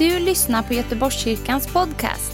du 0.00 0.18
lyssnar 0.18 0.62
på 0.62 0.74
Göteborgskyrkans 0.74 1.72
podcast. 1.72 2.32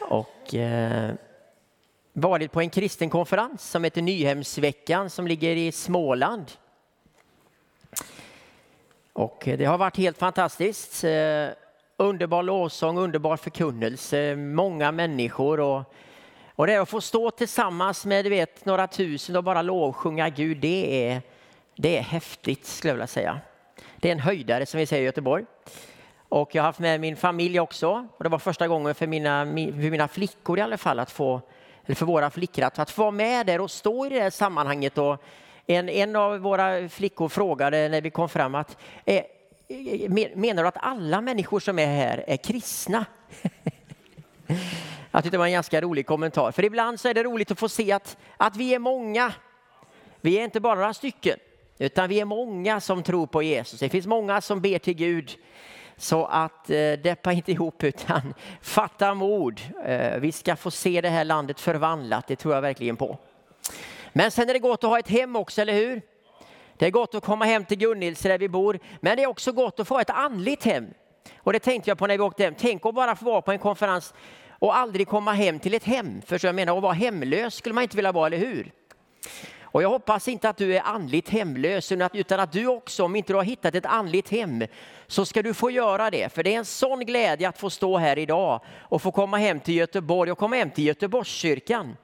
Och 0.02 0.56
eh, 0.56 1.14
varit 2.14 2.52
på 2.52 2.62
en 2.62 2.70
kristen 2.70 3.10
konferens 3.10 3.70
som 3.72 3.84
heter 3.84 4.02
Nyhemsveckan 4.02 5.10
som 5.10 5.28
ligger 5.28 5.56
i 5.56 5.72
Småland. 5.72 6.52
Och 9.14 9.48
eh, 9.48 9.58
det 9.58 9.66
har 9.66 9.78
varit 9.78 9.98
helt 9.98 10.18
fantastiskt. 10.18 11.04
Eh, 11.04 11.48
underbar 11.98 12.44
lovsång, 12.44 12.98
underbar 12.98 13.38
förkunnelse, 13.38 14.36
många 14.36 14.92
människor 14.92 15.60
och 15.60 15.94
och 16.58 16.68
det 16.68 16.76
att 16.76 16.90
få 16.90 17.02
stå 17.02 17.32
tillsammans 17.32 18.06
med 18.06 18.26
du 18.26 18.30
vet, 18.30 18.66
några 18.66 18.88
tusen 18.88 19.36
och 19.36 19.44
bara 19.44 19.62
lovsjunga 19.62 20.30
Gud, 20.30 20.58
det 20.58 21.08
är, 21.08 21.22
det 21.76 21.98
är 21.98 22.02
häftigt 22.02 22.66
skulle 22.66 22.90
jag 22.90 22.96
vilja 22.96 23.08
säga. 23.08 23.40
Det 23.98 24.08
är 24.08 24.12
en 24.12 24.20
höjdare 24.20 24.66
som 24.66 24.80
vi 24.80 24.86
säger 24.86 25.04
i 25.04 25.06
Göteborg. 25.06 25.46
Och 26.30 26.56
jag 26.56 26.64
har 26.64 26.68
haft 26.68 26.80
med 26.80 27.02
min 27.02 27.16
familj 27.16 27.60
också. 27.60 28.08
Och 28.18 28.24
det 28.24 28.30
var 28.30 28.40
första 28.40 28.68
gången 28.68 28.96
för 28.96 29.08
mina, 29.08 29.46
för 29.46 29.92
mina 29.92 30.08
flickor 30.08 30.60
i 30.60 30.62
alla 30.62 30.78
fall 30.78 31.00
att 31.00 31.12
få, 31.12 31.42
eller 31.86 31.96
för 31.96 32.06
våra 32.06 32.30
flickor 32.30 32.64
att, 32.64 32.80
att 32.80 32.92
få 32.92 33.02
vara 33.02 33.12
med 33.12 33.46
där 33.46 33.62
och 33.62 33.72
stå 33.72 34.06
i 34.06 34.10
det 34.10 34.20
här 34.20 34.30
sammanhanget. 34.30 34.98
Och 34.98 35.24
en, 35.66 35.90
en 35.90 36.16
av 36.16 36.38
våra 36.38 36.90
flickor 36.90 37.30
frågade 37.30 37.90
när 37.90 38.02
vi 38.02 38.10
kom 38.10 38.30
fram 38.30 38.56
att 38.56 38.78
eh, 39.06 39.24
menar 40.36 40.64
du 40.64 40.68
att 40.68 40.78
alla 40.80 41.22
människor 41.22 41.60
som 41.60 41.80
är 41.80 41.86
här 41.86 42.24
är 42.28 42.38
kristna? 42.38 43.06
Jag 45.12 45.24
tyckte 45.24 45.36
det 45.36 45.40
var 45.40 45.46
en 45.46 45.52
ganska 45.52 45.82
rolig 45.82 46.08
kommentar. 46.08 46.52
För 46.52 46.66
ibland 46.66 47.00
så 47.00 47.08
är 47.08 47.14
det 47.14 47.24
roligt 47.24 47.52
att 47.52 47.60
få 47.60 47.70
se 47.70 47.92
att, 47.92 48.18
att 48.38 48.56
vi 48.56 48.74
är 48.74 48.80
många. 48.80 49.34
Vi 50.22 50.40
är 50.40 50.44
inte 50.44 50.60
bara 50.60 50.76
några 50.76 50.94
stycken, 50.94 51.40
utan 51.78 52.10
vi 52.10 52.20
är 52.20 52.26
många 52.26 52.82
som 52.82 53.04
tror 53.04 53.28
på 53.28 53.44
Jesus. 53.44 53.80
Det 53.80 53.90
finns 53.90 54.08
många 54.08 54.42
som 54.42 54.62
ber 54.62 54.80
till 54.80 54.94
Gud. 54.94 55.38
Så 55.98 56.26
att 56.26 56.70
eh, 56.70 56.92
deppa 56.92 57.32
inte 57.32 57.52
ihop 57.52 57.84
utan 57.84 58.34
fatta 58.62 59.14
mod. 59.14 59.62
Eh, 59.86 60.20
vi 60.20 60.32
ska 60.32 60.56
få 60.56 60.72
se 60.72 61.02
det 61.02 61.10
här 61.10 61.26
landet 61.26 61.60
förvandlat, 61.60 62.28
det 62.28 62.36
tror 62.36 62.54
jag 62.54 62.62
verkligen 62.62 62.98
på. 62.98 63.18
Men 64.14 64.32
sen 64.32 64.50
är 64.50 64.54
det 64.54 64.60
gott 64.60 64.84
att 64.84 64.90
ha 64.90 65.00
ett 65.00 65.10
hem 65.10 65.36
också, 65.36 65.62
eller 65.62 65.74
hur? 65.74 66.02
Det 66.78 66.86
är 66.86 66.92
gott 66.92 67.16
att 67.16 67.24
komma 67.24 67.46
hem 67.46 67.66
till 67.66 67.78
Gunnilse 67.78 68.30
där 68.30 68.38
vi 68.38 68.50
bor, 68.50 68.80
men 69.02 69.18
det 69.18 69.24
är 69.24 69.28
också 69.28 69.52
gott 69.52 69.80
att 69.80 69.88
få 69.88 70.00
ett 70.00 70.10
andligt 70.10 70.64
hem. 70.64 70.86
Och 71.38 71.54
det 71.54 71.60
tänkte 71.60 71.90
jag 71.90 71.98
på 71.98 72.08
när 72.08 72.18
vi 72.18 72.24
åkte 72.24 72.44
hem. 72.44 72.56
Tänk 72.58 72.86
att 72.86 72.96
bara 72.96 73.16
få 73.16 73.26
vara 73.26 73.42
på 73.42 73.52
en 73.52 73.60
konferens 73.60 74.14
och 74.50 74.78
aldrig 74.78 75.08
komma 75.08 75.34
hem 75.34 75.60
till 75.60 75.74
ett 75.74 75.84
hem. 75.84 76.22
För 76.22 76.38
så 76.38 76.48
jag 76.48 76.56
menar, 76.56 76.78
att 76.78 76.84
vara 76.84 76.94
hemlös 76.94 77.56
skulle 77.56 77.76
man 77.76 77.82
inte 77.82 77.96
vilja 77.96 78.12
vara, 78.12 78.28
eller 78.28 78.38
hur? 78.38 78.72
Och 79.78 79.84
jag 79.84 79.90
hoppas 79.90 80.28
inte 80.28 80.50
att 80.50 80.58
du 80.58 80.76
är 80.76 80.82
andligt 80.82 81.30
hemlös, 81.30 81.92
utan 82.14 82.40
att 82.40 82.52
du 82.52 82.68
också, 82.68 83.04
om 83.04 83.16
inte 83.16 83.34
du 83.34 83.38
har 83.38 83.44
hittat 83.44 83.76
ett 83.76 83.86
andligt 83.86 84.30
hem, 84.30 84.64
så 85.08 85.26
ska 85.26 85.42
du 85.42 85.54
få 85.54 85.72
göra 85.72 86.10
det. 86.12 86.34
För 86.34 86.44
det 86.44 86.54
är 86.54 86.58
en 86.58 86.66
sån 86.66 87.06
glädje 87.06 87.50
att 87.50 87.58
få 87.58 87.70
stå 87.70 87.98
här 87.98 88.18
idag 88.18 88.62
och 88.80 89.02
få 89.02 89.12
komma 89.12 89.38
hem 89.38 89.60
till 89.60 89.76
Göteborg 89.76 90.32
och 90.32 90.38
komma 90.38 90.56
hem 90.56 90.70
till 90.72 90.84
Göteborgskyrkan. 90.86 91.98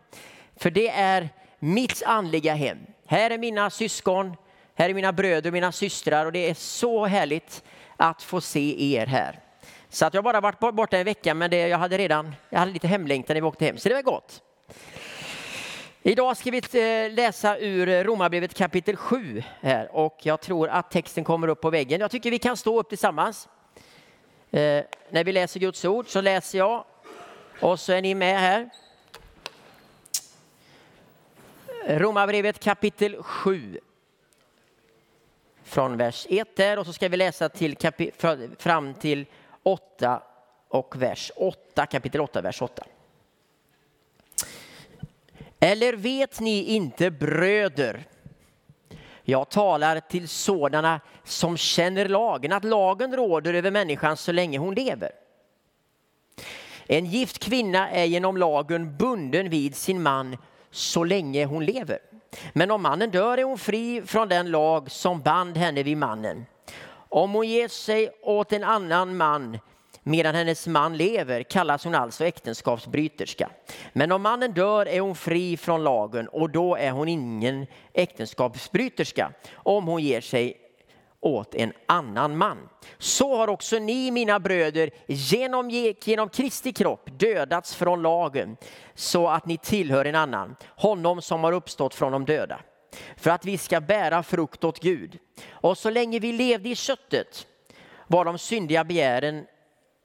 För 0.58 0.72
det 0.72 0.90
är 0.90 1.30
mitt 1.60 2.04
andliga 2.06 2.54
hem. 2.54 2.78
Här 3.08 3.32
är 3.32 3.38
mina 3.38 3.70
syskon, 3.70 4.36
här 4.76 4.90
är 4.90 4.94
mina 4.94 5.14
bröder 5.14 5.50
och 5.50 5.54
mina 5.54 5.72
systrar 5.72 6.26
och 6.26 6.32
det 6.32 6.50
är 6.50 6.54
så 6.54 7.06
härligt 7.06 7.64
att 7.98 8.24
få 8.24 8.42
se 8.42 8.96
er 8.96 9.06
här. 9.06 9.40
Så 9.90 10.06
att 10.06 10.14
jag 10.14 10.24
bara 10.24 10.42
varit 10.42 10.60
borta 10.60 10.98
en 10.98 11.06
vecka, 11.06 11.34
men 11.34 11.50
det, 11.50 11.68
jag 11.68 11.78
hade 11.78 11.98
redan 11.98 12.36
jag 12.50 12.60
hade 12.60 12.72
lite 12.72 12.88
hemlängtan 12.88 13.34
när 13.34 13.42
vi 13.42 13.48
åkte 13.48 13.66
hem, 13.66 13.78
så 13.78 13.90
det 13.90 13.96
var 13.96 14.02
gott. 14.02 14.42
Idag 16.06 16.38
ska 16.38 16.52
vi 16.52 16.58
eh, 16.58 17.14
läsa 17.14 17.58
ur 17.58 17.90
eh, 17.90 18.04
Romarbrevet 18.04 18.54
kapitel 18.54 18.96
7 18.96 19.44
här 19.62 19.96
och 19.96 20.20
jag 20.24 20.42
tror 20.42 20.68
att 20.68 20.92
texten 20.92 21.24
kommer 21.24 21.48
upp 21.48 21.62
på 21.62 21.70
väggen. 21.70 22.02
Jag 22.02 22.12
tycker 22.12 22.32
vi 22.32 22.40
kan 22.40 22.58
stå 22.58 22.80
upp 22.80 22.90
tillsammans. 22.90 23.50
Eh, 24.52 24.84
när 25.10 25.24
vi 25.24 25.32
läser 25.32 25.60
Guds 25.60 25.86
ord 25.86 26.08
så 26.08 26.22
läser 26.22 26.58
jag 26.58 26.86
och 27.60 27.80
så 27.80 27.94
är 27.94 28.02
ni 28.02 28.16
med 28.16 28.40
här. 28.40 28.70
Romarbrevet 31.88 32.60
kapitel 32.60 33.24
7 33.24 33.80
från 35.64 35.98
vers 35.98 36.28
1 36.30 36.56
där 36.56 36.80
och 36.80 36.86
så 36.86 36.94
ska 36.94 37.10
vi 37.10 37.18
läsa 37.18 37.50
till 37.50 37.78
fram 38.58 38.94
till 38.94 39.26
8 39.64 40.24
och 40.68 41.02
vers 41.02 41.32
8, 41.36 41.86
kapitel 41.86 42.22
8, 42.22 42.42
vers 42.42 42.62
8. 42.62 42.84
Eller 45.64 45.94
vet 45.94 46.40
ni 46.40 46.64
inte 46.64 47.12
bröder, 47.12 48.04
jag 49.24 49.50
talar 49.50 50.00
till 50.00 50.28
sådana 50.28 51.02
som 51.24 51.58
känner 51.58 52.10
lagen, 52.10 52.54
att 52.54 52.64
lagen 52.64 53.16
råder 53.16 53.54
över 53.54 53.72
människan 53.72 54.18
så 54.18 54.32
länge 54.32 54.58
hon 54.58 54.76
lever. 54.76 55.12
En 56.88 57.06
gift 57.06 57.40
kvinna 57.40 57.90
är 57.90 58.04
genom 58.04 58.38
lagen 58.38 58.98
bunden 58.98 59.50
vid 59.50 59.76
sin 59.76 60.02
man 60.02 60.38
så 60.72 61.04
länge 61.04 61.46
hon 61.46 61.66
lever. 61.66 62.00
Men 62.54 62.72
om 62.72 62.82
mannen 62.82 63.12
dör 63.12 63.38
är 63.38 63.44
hon 63.44 63.58
fri 63.58 64.02
från 64.06 64.30
den 64.30 64.52
lag 64.52 64.92
som 64.92 65.22
band 65.22 65.58
henne 65.58 65.84
vid 65.84 65.98
mannen. 65.98 66.46
Om 66.94 67.32
hon 67.32 67.48
ger 67.48 67.68
sig 67.68 68.10
åt 68.22 68.54
en 68.54 68.64
annan 68.64 69.18
man 69.18 69.60
medan 70.04 70.36
hennes 70.36 70.68
man 70.68 70.98
lever 70.98 71.44
kallas 71.44 71.84
hon 71.84 71.96
alltså 71.96 72.26
äktenskapsbryterska. 72.26 73.50
Men 73.94 74.12
om 74.12 74.22
mannen 74.22 74.54
dör 74.54 74.86
är 74.86 75.00
hon 75.00 75.16
fri 75.16 75.58
från 75.58 75.84
lagen 75.84 76.28
och 76.28 76.50
då 76.50 76.76
är 76.76 76.92
hon 76.92 77.08
ingen 77.08 77.68
äktenskapsbryterska 77.94 79.32
om 79.54 79.88
hon 79.88 80.04
ger 80.04 80.22
sig 80.22 80.58
åt 81.20 81.56
en 81.56 81.74
annan 81.86 82.38
man. 82.38 82.70
Så 82.98 83.36
har 83.36 83.48
också 83.48 83.80
ni, 83.80 84.12
mina 84.12 84.40
bröder, 84.40 84.90
genom, 85.08 85.70
genom 86.04 86.30
Kristi 86.30 86.74
kropp 86.74 87.10
dödats 87.20 87.76
från 87.76 88.02
lagen 88.02 88.58
så 88.96 89.28
att 89.28 89.46
ni 89.46 89.58
tillhör 89.58 90.06
en 90.06 90.16
annan, 90.16 90.56
honom 90.76 91.22
som 91.22 91.44
har 91.44 91.52
uppstått 91.52 91.96
från 91.96 92.12
de 92.12 92.26
döda 92.26 92.60
för 93.18 93.30
att 93.30 93.46
vi 93.46 93.58
ska 93.58 93.82
bära 93.82 94.24
frukt 94.24 94.64
åt 94.64 94.80
Gud. 94.80 95.20
Och 95.50 95.78
så 95.78 95.90
länge 95.90 96.20
vi 96.20 96.32
levde 96.32 96.70
i 96.70 96.76
köttet 96.76 97.48
var 98.08 98.26
de 98.26 98.38
syndiga 98.38 98.84
begären 98.84 99.46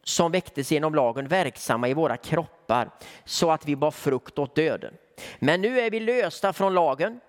som 0.09 0.33
väcktes 0.33 0.73
genom 0.73 0.95
lagen 0.95 1.29
verksamma 1.29 1.89
i 1.89 1.95
våra 1.95 2.17
kroppar 2.17 2.91
så 3.25 3.51
att 3.51 3.67
vi 3.67 3.77
bar 3.77 3.91
frukt 3.91 4.39
åt 4.39 4.55
döden. 4.55 4.95
Men 5.39 5.61
nu 5.61 5.81
är 5.81 5.91
vi 5.91 6.01
lösta 6.01 6.53
från 6.53 6.75
lagen 6.75 7.21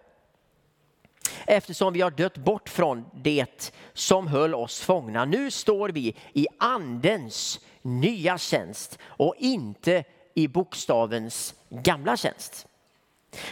eftersom 1.48 1.94
vi 1.94 2.02
har 2.02 2.12
dött 2.12 2.38
bort 2.38 2.70
från 2.70 3.06
det 3.14 3.72
som 3.94 4.28
höll 4.28 4.56
oss 4.56 4.82
fångna. 4.82 5.26
Nu 5.26 5.52
står 5.52 5.90
vi 5.90 6.16
i 6.34 6.48
andens 6.58 7.60
nya 7.82 8.38
tjänst 8.38 9.00
och 9.04 9.36
inte 9.38 10.04
i 10.34 10.48
bokstavens 10.48 11.56
gamla 11.70 12.18
tjänst. 12.18 12.68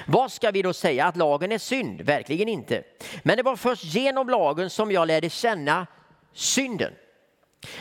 Vad 0.07 0.31
ska 0.31 0.51
vi 0.51 0.61
då 0.61 0.73
säga? 0.73 1.05
Att 1.05 1.17
lagen 1.17 1.51
är 1.51 1.57
synd? 1.57 2.01
Verkligen 2.01 2.47
inte. 2.47 2.83
Men 3.23 3.37
det 3.37 3.43
var 3.43 3.55
först 3.55 3.83
genom 3.83 4.29
lagen 4.29 4.69
som 4.69 4.91
jag 4.91 5.07
lärde 5.07 5.29
känna 5.29 5.87
synden. 6.33 6.93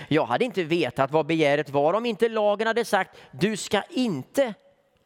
Jag 0.08 0.26
hade 0.26 0.44
inte 0.44 0.64
vetat 0.64 1.10
vad 1.10 1.26
begäret 1.26 1.70
var 1.70 1.94
om 1.94 2.06
inte 2.06 2.28
lagen 2.28 2.66
hade 2.66 2.84
sagt 2.84 3.16
du 3.30 3.56
ska 3.56 3.82
inte 3.90 4.54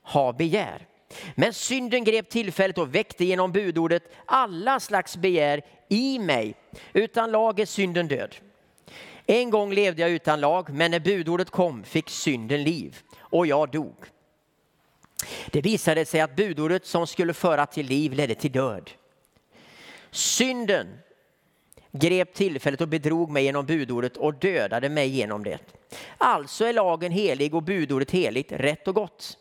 ha 0.02 0.32
begär. 0.32 0.86
Men 1.34 1.52
synden 1.52 2.04
grep 2.04 2.28
tillfället 2.28 2.78
och 2.78 2.94
väckte 2.94 3.24
genom 3.24 3.52
budordet 3.52 4.02
alla 4.26 4.80
slags 4.80 5.16
begär 5.16 5.62
i 5.88 6.18
mig. 6.18 6.54
Utan 6.92 7.30
lag 7.30 7.60
är 7.60 7.66
synden 7.66 8.08
död. 8.08 8.36
En 9.26 9.50
gång 9.50 9.72
levde 9.72 10.02
jag 10.02 10.10
utan 10.10 10.40
lag, 10.40 10.70
men 10.70 10.90
när 10.90 11.00
budordet 11.00 11.50
kom 11.50 11.84
fick 11.84 12.10
synden 12.10 12.62
liv 12.62 12.98
och 13.18 13.46
jag 13.46 13.70
dog. 13.70 13.96
Det 15.50 15.60
visade 15.60 16.04
sig 16.04 16.20
att 16.20 16.36
budordet 16.36 16.86
som 16.86 17.06
skulle 17.06 17.34
föra 17.34 17.66
till 17.66 17.86
liv 17.86 18.12
ledde 18.12 18.34
till 18.34 18.52
död. 18.52 18.90
Synden 20.10 20.86
grep 21.92 22.34
tillfället 22.34 22.80
och 22.80 22.88
bedrog 22.88 23.30
mig 23.30 23.44
genom 23.44 23.66
budordet 23.66 24.16
och 24.16 24.34
dödade 24.34 24.88
mig 24.88 25.08
genom 25.08 25.44
det. 25.44 25.58
Alltså 26.18 26.64
är 26.64 26.72
lagen 26.72 27.12
helig 27.12 27.54
och 27.54 27.62
budordet 27.62 28.10
heligt, 28.10 28.52
rätt 28.52 28.88
och 28.88 28.94
gott. 28.94 29.38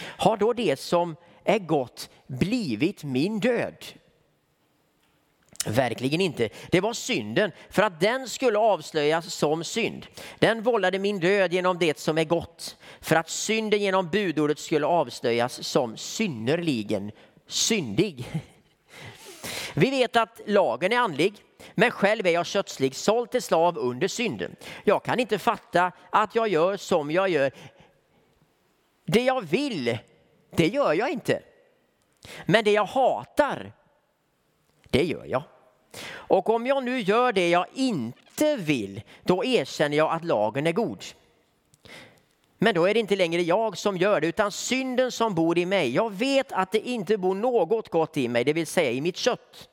Har 0.00 0.36
då 0.36 0.52
det 0.52 0.80
som 0.80 1.16
är 1.44 1.58
gott 1.58 2.10
blivit 2.26 3.04
min 3.04 3.40
död? 3.40 3.84
Verkligen 5.66 6.20
inte. 6.20 6.48
Det 6.70 6.80
var 6.80 6.92
synden 6.92 7.52
för 7.70 7.82
att 7.82 8.00
den 8.00 8.28
skulle 8.28 8.58
avslöjas 8.58 9.34
som 9.34 9.64
synd. 9.64 10.06
Den 10.38 10.62
vållade 10.62 10.98
min 10.98 11.20
död 11.20 11.52
genom 11.52 11.78
det 11.78 11.98
som 11.98 12.18
är 12.18 12.24
gott 12.24 12.76
för 13.00 13.16
att 13.16 13.30
synden 13.30 13.80
genom 13.80 14.08
budordet 14.08 14.58
skulle 14.58 14.86
avslöjas 14.86 15.68
som 15.68 15.96
synnerligen 15.96 17.12
syndig. 17.46 18.24
Vi 19.74 19.90
vet 19.90 20.16
att 20.16 20.40
lagen 20.46 20.92
är 20.92 20.98
andlig, 20.98 21.34
men 21.74 21.90
själv 21.90 22.26
är 22.26 22.30
jag 22.30 22.46
kötslig, 22.46 22.94
såld 22.94 23.30
till 23.30 23.42
slav 23.42 23.78
under 23.78 24.08
synden. 24.08 24.56
Jag 24.84 25.02
kan 25.02 25.20
inte 25.20 25.38
fatta 25.38 25.92
att 26.10 26.34
jag 26.34 26.48
gör 26.48 26.76
som 26.76 27.10
jag 27.10 27.28
gör. 27.28 27.50
Det 29.04 29.22
jag 29.22 29.40
vill, 29.40 29.98
det 30.56 30.66
gör 30.66 30.92
jag 30.92 31.10
inte. 31.10 31.42
Men 32.46 32.64
det 32.64 32.72
jag 32.72 32.84
hatar, 32.84 33.72
det 34.90 35.04
gör 35.04 35.24
jag. 35.24 35.42
Och 36.12 36.50
om 36.50 36.66
jag 36.66 36.84
nu 36.84 37.00
gör 37.00 37.32
det 37.32 37.48
jag 37.48 37.66
inte 37.74 38.56
vill, 38.56 39.02
då 39.22 39.44
erkänner 39.44 39.96
jag 39.96 40.12
att 40.12 40.24
lagen 40.24 40.66
är 40.66 40.72
god. 40.72 41.04
Men 42.62 42.74
då 42.74 42.84
är 42.84 42.94
det 42.94 43.00
inte 43.00 43.16
längre 43.16 43.42
jag 43.42 43.78
som 43.78 43.96
gör 43.96 44.20
det, 44.20 44.26
utan 44.26 44.52
synden 44.52 45.12
som 45.12 45.34
bor 45.34 45.58
i 45.58 45.66
mig. 45.66 45.94
Jag 45.94 46.12
vet 46.12 46.52
att 46.52 46.72
det 46.72 46.88
inte 46.88 47.18
bor 47.18 47.34
något 47.34 47.88
gott 47.88 48.16
i 48.16 48.28
mig, 48.28 48.44
det 48.44 48.52
vill 48.52 48.66
säga 48.66 48.90
i 48.90 49.00
mitt 49.00 49.16
kött. 49.16 49.68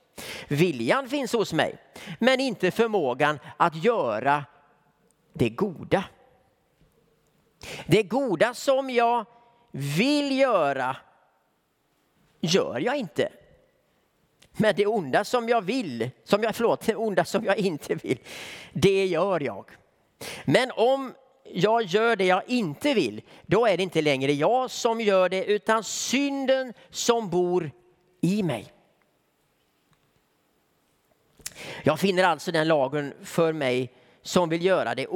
Viljan 0.47 1.09
finns 1.09 1.33
hos 1.33 1.53
mig, 1.53 1.77
men 2.19 2.39
inte 2.39 2.71
förmågan 2.71 3.39
att 3.57 3.83
göra 3.83 4.45
det 5.33 5.49
goda. 5.49 6.03
Det 7.85 8.03
goda 8.03 8.53
som 8.53 8.89
jag 8.89 9.25
vill 9.71 10.39
göra 10.39 10.97
gör 12.41 12.79
jag 12.79 12.97
inte. 12.97 13.29
Men 14.57 14.75
det 14.75 14.85
onda 14.85 15.23
som 15.23 15.49
jag 15.49 15.61
vill, 15.61 16.09
som 16.23 16.43
jag, 16.43 16.55
förlåt, 16.55 16.81
det 16.81 16.95
onda 16.95 17.25
som 17.25 17.45
jag 17.45 17.57
inte 17.57 17.95
vill, 17.95 18.19
det 18.73 19.05
gör 19.05 19.39
jag. 19.39 19.65
Men 20.45 20.71
om 20.71 21.13
jag 21.53 21.83
gör 21.83 22.15
det 22.15 22.25
jag 22.25 22.43
inte 22.47 22.93
vill, 22.93 23.21
då 23.45 23.65
är 23.65 23.77
det 23.77 23.83
inte 23.83 24.01
längre 24.01 24.33
jag 24.33 24.71
som 24.71 25.01
gör 25.01 25.29
det, 25.29 25.45
utan 25.45 25.83
synden 25.83 26.73
som 26.89 27.29
bor 27.29 27.71
i 28.21 28.43
mig. 28.43 28.73
Jag 31.83 31.99
finner 31.99 32.23
alltså 32.23 32.51
den 32.51 32.67
lagen 32.67 33.13
för 33.23 33.53
mig 33.53 33.93
som 34.21 34.49
vill 34.49 34.65
göra 34.65 34.95
det, 34.95 35.07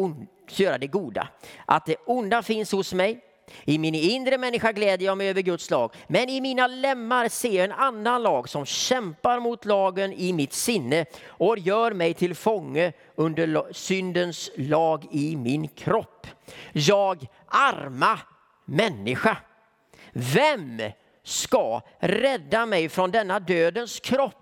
göra 0.49 0.77
det 0.77 0.87
goda. 0.87 1.27
Att 1.65 1.85
det 1.85 1.95
onda 2.05 2.43
finns 2.43 2.71
hos 2.71 2.93
mig, 2.93 3.19
i 3.65 3.77
min 3.77 3.95
inre 3.95 4.37
människa 4.37 4.71
gläder 4.71 5.05
jag 5.05 5.17
mig 5.17 5.29
över 5.29 5.41
Guds 5.41 5.69
lag, 5.69 5.93
men 6.07 6.29
i 6.29 6.41
mina 6.41 6.67
lemmar 6.67 7.27
ser 7.27 7.55
jag 7.55 7.63
en 7.63 7.71
annan 7.71 8.23
lag 8.23 8.49
som 8.49 8.65
kämpar 8.65 9.39
mot 9.39 9.65
lagen 9.65 10.13
i 10.13 10.33
mitt 10.33 10.53
sinne 10.53 11.05
och 11.27 11.57
gör 11.59 11.91
mig 11.91 12.13
till 12.13 12.35
fånge 12.35 12.93
under 13.15 13.73
syndens 13.73 14.51
lag 14.55 15.07
i 15.11 15.35
min 15.35 15.67
kropp. 15.67 16.27
Jag 16.71 17.27
arma 17.47 18.19
människa. 18.65 19.37
Vem 20.13 20.81
ska 21.23 21.81
rädda 21.99 22.65
mig 22.65 22.89
från 22.89 23.11
denna 23.11 23.39
dödens 23.39 23.99
kropp? 23.99 24.40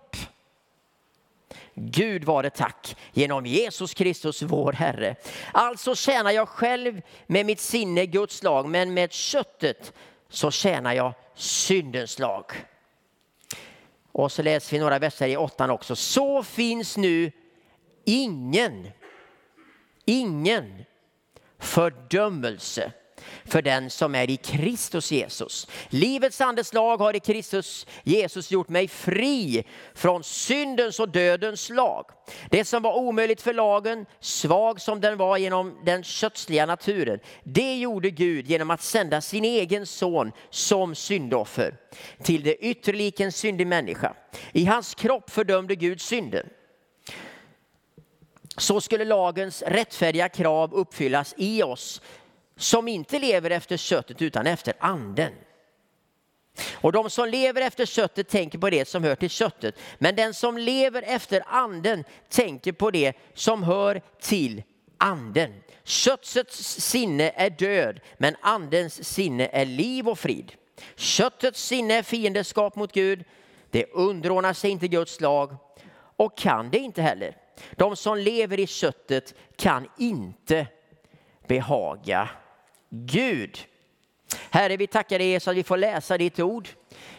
Gud 1.80 2.24
vare 2.24 2.50
tack 2.50 2.96
genom 3.14 3.46
Jesus 3.46 3.94
Kristus 3.94 4.42
vår 4.42 4.74
Herre. 4.74 5.16
Alltså 5.52 5.96
tjänar 5.96 6.32
jag 6.32 6.50
själv 6.50 7.02
med 7.28 7.46
mitt 7.46 7.60
sinne 7.60 8.06
Guds 8.06 8.44
lag, 8.44 8.70
men 8.70 8.94
med 8.94 9.12
köttet 9.12 9.94
så 10.30 10.52
tjänar 10.52 10.94
jag 10.94 11.14
syndens 11.36 12.20
lag. 12.20 12.46
Och 14.12 14.32
så 14.32 14.42
läser 14.42 14.72
vi 14.72 14.80
några 14.80 15.00
verser 15.00 15.28
i 15.28 15.38
åttan 15.38 15.70
också. 15.70 15.96
Så 15.96 16.44
finns 16.44 16.98
nu 16.98 17.32
ingen, 18.06 18.88
ingen 20.06 20.86
fördömelse 21.60 22.92
för 23.46 23.62
den 23.62 23.90
som 23.90 24.16
är 24.16 24.30
i 24.30 24.38
Kristus 24.38 25.12
Jesus. 25.12 25.68
Livets 25.90 26.42
andes 26.42 26.74
lag 26.74 26.98
har 26.98 27.16
i 27.16 27.20
Kristus 27.20 27.88
Jesus 28.04 28.52
gjort 28.52 28.70
mig 28.70 28.88
fri 28.88 29.64
från 29.94 30.24
syndens 30.24 31.00
och 31.00 31.10
dödens 31.10 31.70
lag. 31.70 32.06
Det 32.50 32.66
som 32.66 32.84
var 32.84 32.98
omöjligt 32.98 33.42
för 33.42 33.54
lagen, 33.54 34.06
svag 34.20 34.82
som 34.82 35.02
den 35.02 35.18
var 35.18 35.38
genom 35.38 35.80
den 35.86 36.04
kötsliga 36.04 36.66
naturen, 36.66 37.20
det 37.44 37.78
gjorde 37.78 38.10
Gud 38.10 38.48
genom 38.48 38.72
att 38.72 38.82
sända 38.82 39.22
sin 39.22 39.46
egen 39.46 39.86
son 39.86 40.32
som 40.50 40.96
syndoffer 40.96 41.76
till 42.24 42.44
det 42.44 42.56
ytterliken 42.56 43.32
syndig 43.32 43.68
människa. 43.68 44.14
I 44.52 44.66
hans 44.66 44.96
kropp 44.96 45.30
fördömde 45.30 45.76
Gud 45.76 46.02
synden. 46.02 46.50
Så 48.58 48.82
skulle 48.82 49.06
lagens 49.06 49.62
rättfärdiga 49.62 50.30
krav 50.30 50.74
uppfyllas 50.74 51.34
i 51.38 51.64
oss 51.64 52.02
som 52.60 52.88
inte 52.88 53.20
lever 53.20 53.50
efter 53.50 53.78
köttet 53.78 54.22
utan 54.22 54.48
efter 54.48 54.74
anden. 54.80 55.34
Och 56.74 56.92
de 56.92 57.10
som 57.10 57.30
lever 57.30 57.62
efter 57.62 57.86
köttet 57.86 58.30
tänker 58.30 58.58
på 58.58 58.70
det 58.70 58.88
som 58.88 59.04
hör 59.04 59.16
till 59.16 59.30
köttet. 59.30 59.76
Men 59.98 60.16
den 60.16 60.34
som 60.34 60.58
lever 60.58 61.02
efter 61.02 61.44
anden 61.48 62.04
tänker 62.30 62.72
på 62.72 62.92
det 62.92 63.14
som 63.34 63.64
hör 63.64 64.02
till 64.20 64.64
anden. 64.98 65.54
Köttets 65.84 66.82
sinne 66.82 67.32
är 67.36 67.50
död, 67.50 68.00
men 68.18 68.36
andens 68.42 69.04
sinne 69.04 69.50
är 69.52 69.66
liv 69.66 70.10
och 70.10 70.20
frid. 70.20 70.52
Köttets 70.96 71.64
sinne 71.64 71.94
är 71.94 72.04
fiendeskap 72.04 72.76
mot 72.76 72.94
Gud. 72.94 73.24
Det 73.72 73.86
underordnar 73.86 74.54
sig 74.54 74.72
inte 74.72 74.88
Guds 74.88 75.22
lag 75.22 75.56
och 76.16 76.38
kan 76.38 76.70
det 76.70 76.78
inte 76.78 77.02
heller. 77.02 77.38
De 77.72 77.96
som 77.96 78.18
lever 78.18 78.60
i 78.60 78.68
köttet 78.68 79.34
kan 79.56 79.88
inte 79.98 80.68
behaga 81.48 82.30
Gud. 82.90 83.58
Herre, 84.50 84.78
vi 84.78 84.88
tackar 84.88 85.20
dig 85.20 85.40
så 85.40 85.50
att 85.50 85.58
vi 85.58 85.64
får 85.64 85.78
läsa 85.78 86.18
ditt 86.18 86.40
ord. 86.40 86.68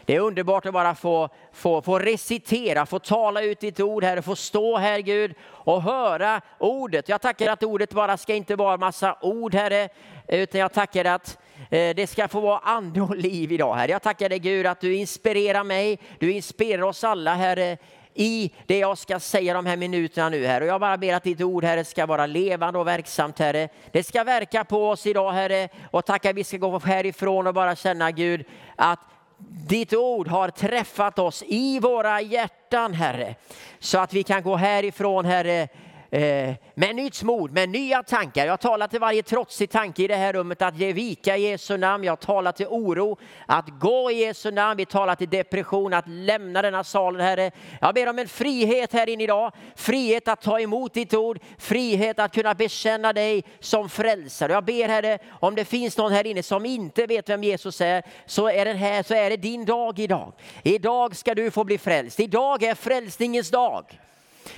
Det 0.05 0.17
är 0.17 0.21
underbart 0.21 0.67
att 0.67 0.73
bara 0.73 0.95
få, 0.95 1.29
få, 1.53 1.83
få 1.83 1.99
recitera, 1.99 2.87
få 2.87 2.99
tala 2.99 3.43
ut 3.43 3.61
ditt 3.61 3.81
ord, 3.81 4.05
Herre, 4.05 4.23
få 4.23 4.37
stå 4.37 4.77
här 4.77 5.01
Gud 5.01 5.35
och 5.43 5.83
höra 5.83 6.41
ordet. 6.59 7.09
Jag 7.09 7.21
tackar 7.21 7.53
att 7.53 7.63
ordet 7.63 7.93
bara 7.93 8.17
ska 8.17 8.35
inte 8.35 8.57
vara 8.57 8.77
massa 8.77 9.17
ord, 9.21 9.55
Herre, 9.55 9.89
utan 10.29 10.61
jag 10.61 10.73
tackar 10.73 11.05
att 11.05 11.39
eh, 11.71 11.95
det 11.95 12.11
ska 12.11 12.29
få 12.29 12.41
vara 12.41 12.59
ande 12.59 13.01
och 13.01 13.17
liv 13.17 13.53
idag, 13.53 13.75
Herre. 13.75 13.91
Jag 13.91 14.03
tackar 14.03 14.29
dig 14.29 14.39
Gud 14.39 14.67
att 14.67 14.81
du 14.81 14.97
inspirerar 14.97 15.65
mig, 15.65 15.99
du 16.19 16.33
inspirerar 16.33 16.83
oss 16.83 17.05
alla, 17.05 17.35
Herre, 17.35 17.77
i 18.15 18.51
det 18.67 18.79
jag 18.79 18.99
ska 18.99 19.21
säga 19.21 19.55
de 19.55 19.67
här 19.67 19.77
minuterna 19.77 20.29
nu 20.29 20.47
Herre. 20.47 20.65
Och 20.65 20.71
jag 20.71 20.81
bara 20.81 20.97
ber 20.97 21.15
att 21.15 21.23
ditt 21.23 21.41
ord 21.41 21.65
Herre 21.65 21.85
ska 21.85 22.07
vara 22.07 22.27
levande 22.27 22.79
och 22.79 22.87
verksamt 22.87 23.39
Herre. 23.39 23.69
Det 23.91 24.03
ska 24.03 24.25
verka 24.25 24.65
på 24.65 24.89
oss 24.89 25.07
idag 25.07 25.33
Herre 25.33 25.69
och 25.91 26.07
tacka 26.07 26.33
vi 26.33 26.45
ska 26.45 26.57
gå 26.57 26.79
härifrån 26.79 27.47
och 27.47 27.55
bara 27.55 27.77
känna 27.77 28.11
Gud 28.11 28.45
att 28.77 29.01
ditt 29.49 29.95
ord 29.95 30.29
har 30.29 30.49
träffat 30.49 31.19
oss 31.19 31.43
i 31.47 31.79
våra 31.79 32.21
hjärtan 32.21 32.95
Herre. 32.95 33.35
Så 33.79 33.99
att 33.99 34.13
vi 34.13 34.23
kan 34.23 34.43
gå 34.43 34.57
härifrån 34.57 35.25
Herre 35.25 35.69
eh, 36.11 36.55
med 36.75 36.97
nytt 36.97 37.23
mod, 37.23 37.53
med 37.53 37.69
nya 37.69 38.03
tankar. 38.03 38.47
Jag 38.47 38.61
talar 38.61 38.89
till 38.89 39.01
varje 39.01 39.23
trotsig 39.23 39.71
tanke 39.71 40.03
i 40.03 40.07
det 40.07 40.17
här 40.17 40.33
rummet 40.33 40.63
att 40.63 40.77
ge 40.77 40.93
vika 40.93 41.37
i 41.37 41.43
Jesu 41.43 41.77
namn. 41.77 42.05
Jag 42.05 42.21
talar 42.21 42.53
till 42.53 42.67
oro, 42.67 43.19
att 43.47 43.69
gå 43.69 44.11
i 44.11 44.15
Jesu 44.15 44.51
namn. 44.51 44.77
Vi 44.77 44.87
talar 44.87 45.15
till 45.15 45.29
depression, 45.29 45.95
att 45.95 46.09
lämna 46.09 46.63
denna 46.63 46.85
salen 46.85 47.21
Herre. 47.21 47.51
Jag 47.81 47.95
ber 47.95 48.09
om 48.09 48.19
en 48.19 48.29
frihet 48.29 48.93
här 48.93 49.09
inne 49.09 49.25
idag. 49.25 49.53
Frihet 49.77 50.29
att 50.29 50.41
ta 50.41 50.61
emot 50.61 50.95
ditt 50.95 51.15
ord, 51.15 51.39
frihet 51.59 52.19
att 52.19 52.35
kunna 52.35 52.55
bekänna 52.55 53.13
dig 53.13 53.45
som 53.61 53.89
frälsare. 53.89 54.53
Jag 54.53 54.65
ber 54.65 54.89
Herre, 54.89 55.19
om 55.41 55.55
det 55.55 55.65
finns 55.65 55.97
någon 55.97 56.13
här 56.13 56.27
inne 56.27 56.43
som 56.43 56.67
inte 56.67 57.07
vet 57.07 57.29
vem 57.29 57.45
Jesus 57.45 57.81
är, 57.81 58.03
så 58.27 58.49
är, 58.49 58.65
den 58.65 58.77
här, 58.77 59.03
så 59.03 59.15
är 59.15 59.31
det 59.31 59.37
din 59.37 59.65
dag 59.65 59.99
idag. 59.99 60.33
Idag 60.63 61.17
ska 61.17 61.35
du 61.35 61.51
få 61.51 61.65
bli 61.65 61.79
frälst. 61.79 62.21
Idag 62.21 62.63
är 62.63 62.75
frälsningens 62.75 63.51
dag. 63.51 64.01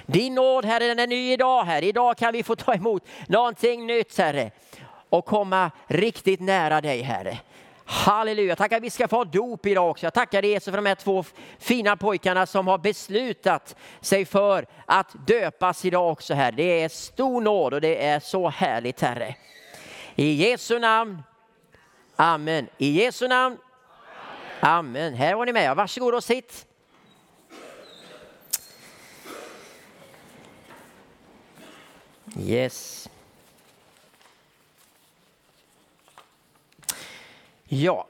Din 0.07 0.35
nåd 0.35 0.65
Herre 0.65 0.87
den 0.87 0.99
är 0.99 1.07
ny 1.07 1.33
idag 1.33 1.65
Herre. 1.65 1.87
Idag 1.87 2.19
kan 2.19 2.33
vi 2.33 2.43
få 2.43 2.57
ta 2.57 2.75
emot 2.75 3.07
någonting 3.29 3.87
nytt 3.87 4.19
Herre 4.19 4.51
och 5.09 5.25
komma 5.25 5.71
riktigt 5.87 6.41
nära 6.41 6.81
dig 6.81 7.03
Herre. 7.03 7.39
Halleluja, 7.85 8.57
tackar 8.57 8.81
vi 8.81 8.91
ska 8.91 9.09
få 9.09 9.25
dop 9.25 9.67
idag 9.67 9.91
också. 9.91 10.07
Jag 10.07 10.15
tackar 10.15 10.43
Jesus 10.43 10.71
för 10.71 10.77
de 10.77 10.87
här 10.87 10.95
två 10.95 11.25
fina 11.59 11.97
pojkarna 11.97 12.47
som 12.47 12.67
har 12.67 12.79
beslutat 12.79 13.77
sig 14.01 14.25
för 14.25 14.67
att 14.87 15.27
döpas 15.27 15.85
idag 15.85 16.13
också 16.13 16.35
Herre. 16.35 16.55
Det 16.57 16.83
är 16.83 16.89
stor 16.89 17.41
nåd 17.41 17.75
och 17.75 17.81
det 17.81 18.05
är 18.05 18.21
så 18.21 18.49
härligt 18.49 19.01
Herre. 19.01 19.35
I 20.15 20.33
Jesu 20.33 20.79
namn. 20.79 21.23
Amen. 22.17 22.69
I 22.79 22.91
Jesu 22.91 23.29
namn. 23.29 23.57
Amen. 24.61 25.15
Här 25.15 25.35
var 25.35 25.47
ni 25.47 25.53
med. 25.53 25.77
Varsågod 25.77 26.15
och 26.15 26.25
sitt. 26.25 26.67
Yes. 32.39 33.09
Ja, 37.65 38.07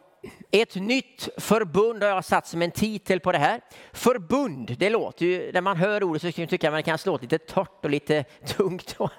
ett 0.51 0.75
nytt 0.75 1.29
förbund 1.37 2.03
har 2.03 2.11
jag 2.11 2.25
satt 2.25 2.47
som 2.47 2.63
en 2.63 2.71
titel 2.71 3.21
på 3.21 3.33
det 3.33 3.39
här. 3.39 3.61
Förbund, 3.93 4.77
det 4.79 4.91
låter 4.91 5.27
ju, 5.27 5.53
när 5.53 5.61
man 5.61 5.77
hör 5.77 6.03
ordet 6.03 6.23
så 6.23 6.33
kan 6.33 6.43
man 6.43 6.49
tycka 6.49 6.69
att 6.69 6.75
det 6.75 6.83
kan 6.83 6.99
slå 6.99 7.19
lite 7.19 7.39
torrt 7.39 7.85
och 7.85 7.91
lite 7.91 8.25
tungt 8.47 8.95
och, 8.99 9.11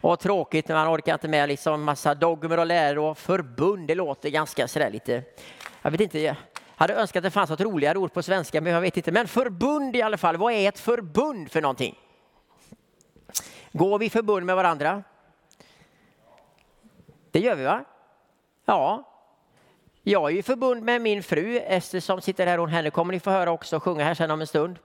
och 0.00 0.20
tråkigt. 0.20 0.68
Man 0.68 0.96
orkar 0.96 1.12
inte 1.12 1.28
med 1.28 1.48
liksom 1.48 1.82
massa 1.82 2.14
dogmer 2.14 2.58
och 2.58 2.66
läror 2.66 3.10
och 3.10 3.18
förbund, 3.18 3.88
det 3.88 3.94
låter 3.94 4.30
ganska 4.30 4.68
sådär 4.68 4.90
lite, 4.90 5.22
jag 5.82 5.90
vet 5.90 6.00
inte, 6.00 6.18
jag 6.18 6.36
hade 6.76 6.94
önskat 6.94 7.16
att 7.20 7.24
det 7.24 7.30
fanns 7.30 7.50
något 7.50 7.60
roligare 7.60 7.98
ord 7.98 8.12
på 8.12 8.22
svenska 8.22 8.60
men 8.60 8.72
jag 8.72 8.80
vet 8.80 8.96
inte. 8.96 9.12
Men 9.12 9.28
förbund 9.28 9.96
i 9.96 10.02
alla 10.02 10.16
fall, 10.16 10.36
vad 10.36 10.52
är 10.52 10.68
ett 10.68 10.78
förbund 10.78 11.50
för 11.50 11.60
någonting? 11.60 11.96
Går 13.76 13.98
vi 13.98 14.06
i 14.06 14.10
förbund 14.10 14.46
med 14.46 14.56
varandra? 14.56 15.02
Det 17.30 17.40
gör 17.40 17.54
vi 17.54 17.64
va? 17.64 17.84
Ja, 18.64 19.04
jag 20.02 20.32
är 20.32 20.36
i 20.36 20.42
förbund 20.42 20.82
med 20.82 21.02
min 21.02 21.22
fru 21.22 21.58
Ester 21.58 22.00
som 22.00 22.20
sitter 22.20 22.46
här 22.46 22.58
hon 22.58 22.68
henne 22.68 22.90
kommer 22.90 23.12
ni 23.12 23.20
få 23.20 23.30
höra 23.30 23.50
också 23.50 23.80
sjunga 23.80 24.04
här 24.04 24.14
sen 24.14 24.30
om 24.30 24.40
en 24.40 24.46
stund. 24.46 24.78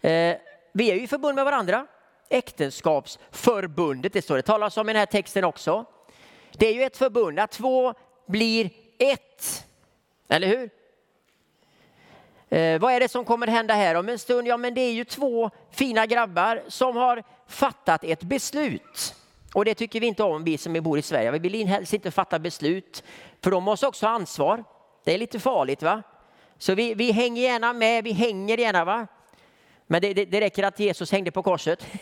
Eh, 0.00 0.36
vi 0.72 0.90
är 0.90 0.94
ju 0.94 1.02
i 1.02 1.06
förbund 1.06 1.34
med 1.34 1.44
varandra. 1.44 1.86
Äktenskapsförbundet, 2.28 4.12
det 4.12 4.22
står 4.22 4.36
det 4.36 4.42
talas 4.42 4.76
om 4.76 4.88
i 4.88 4.92
den 4.92 5.00
här 5.00 5.06
texten 5.06 5.44
också. 5.44 5.84
Det 6.52 6.66
är 6.66 6.74
ju 6.74 6.82
ett 6.82 6.96
förbund 6.96 7.40
att 7.40 7.50
två 7.50 7.94
blir 8.26 8.70
ett. 8.98 9.66
Eller 10.28 10.48
hur? 10.48 10.70
Eh, 12.50 12.80
vad 12.80 12.92
är 12.92 13.00
det 13.00 13.08
som 13.08 13.24
kommer 13.24 13.46
hända 13.46 13.74
här 13.74 13.94
om 13.94 14.08
en 14.08 14.18
stund? 14.18 14.48
Ja, 14.48 14.56
men 14.56 14.74
det 14.74 14.80
är 14.80 14.92
ju 14.92 15.04
två 15.04 15.50
fina 15.70 16.06
grabbar 16.06 16.62
som 16.68 16.96
har 16.96 17.22
fattat 17.48 18.04
ett 18.04 18.22
beslut. 18.22 19.14
Och 19.54 19.64
det 19.64 19.74
tycker 19.74 20.00
vi 20.00 20.06
inte 20.06 20.22
om, 20.22 20.44
vi 20.44 20.58
som 20.58 20.72
bor 20.72 20.98
i 20.98 21.02
Sverige. 21.02 21.30
Vi 21.30 21.38
vill 21.38 21.66
helst 21.66 21.92
inte 21.92 22.10
fatta 22.10 22.38
beslut, 22.38 23.02
för 23.42 23.50
de 23.50 23.64
måste 23.64 23.86
också 23.86 24.06
ha 24.06 24.12
ansvar. 24.12 24.64
Det 25.04 25.14
är 25.14 25.18
lite 25.18 25.40
farligt 25.40 25.82
va? 25.82 26.02
Så 26.58 26.74
vi, 26.74 26.94
vi 26.94 27.12
hänger 27.12 27.42
gärna 27.42 27.72
med, 27.72 28.04
vi 28.04 28.12
hänger 28.12 28.58
gärna 28.58 28.84
va? 28.84 29.06
Men 29.86 30.02
det, 30.02 30.14
det, 30.14 30.24
det 30.24 30.40
räcker 30.40 30.62
att 30.62 30.80
Jesus 30.80 31.12
hängde 31.12 31.30
på 31.30 31.42
korset. 31.42 31.86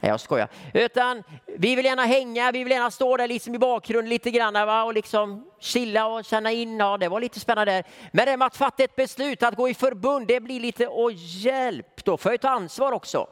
Nej, 0.00 0.10
jag 0.10 0.20
skojar. 0.20 0.48
Utan 0.74 1.22
vi 1.60 1.74
vill 1.74 1.84
gärna 1.84 2.04
hänga, 2.04 2.52
vi 2.52 2.64
vill 2.64 2.72
gärna 2.72 2.90
stå 2.90 3.16
där 3.16 3.28
liksom 3.28 3.54
i 3.54 3.58
bakgrunden 3.58 4.08
lite 4.08 4.30
grann 4.30 4.54
va? 4.54 4.82
och 4.82 4.94
liksom 4.94 5.50
chilla 5.60 6.06
och 6.06 6.24
känna 6.24 6.52
in. 6.52 6.78
Ja, 6.78 6.98
det 6.98 7.08
var 7.08 7.20
lite 7.20 7.40
spännande 7.40 7.72
där. 7.72 7.84
Men 8.12 8.26
det 8.26 8.36
med 8.36 8.46
att 8.46 8.56
fatta 8.56 8.84
ett 8.84 8.96
beslut, 8.96 9.42
att 9.42 9.56
gå 9.56 9.68
i 9.68 9.74
förbund, 9.74 10.26
det 10.26 10.40
blir 10.40 10.60
lite, 10.60 10.88
åh 10.88 11.12
hjälp, 11.14 12.04
då 12.04 12.16
får 12.16 12.32
jag 12.32 12.40
ta 12.40 12.48
ansvar 12.48 12.92
också. 12.92 13.28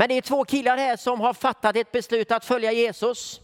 Men 0.00 0.08
det 0.08 0.14
är 0.14 0.22
två 0.22 0.44
killar 0.44 0.76
här 0.76 0.96
som 0.96 1.20
har 1.20 1.34
fattat 1.34 1.76
ett 1.76 1.92
beslut 1.92 2.32
att 2.32 2.44
följa 2.44 2.72
Jesus. 2.72 3.40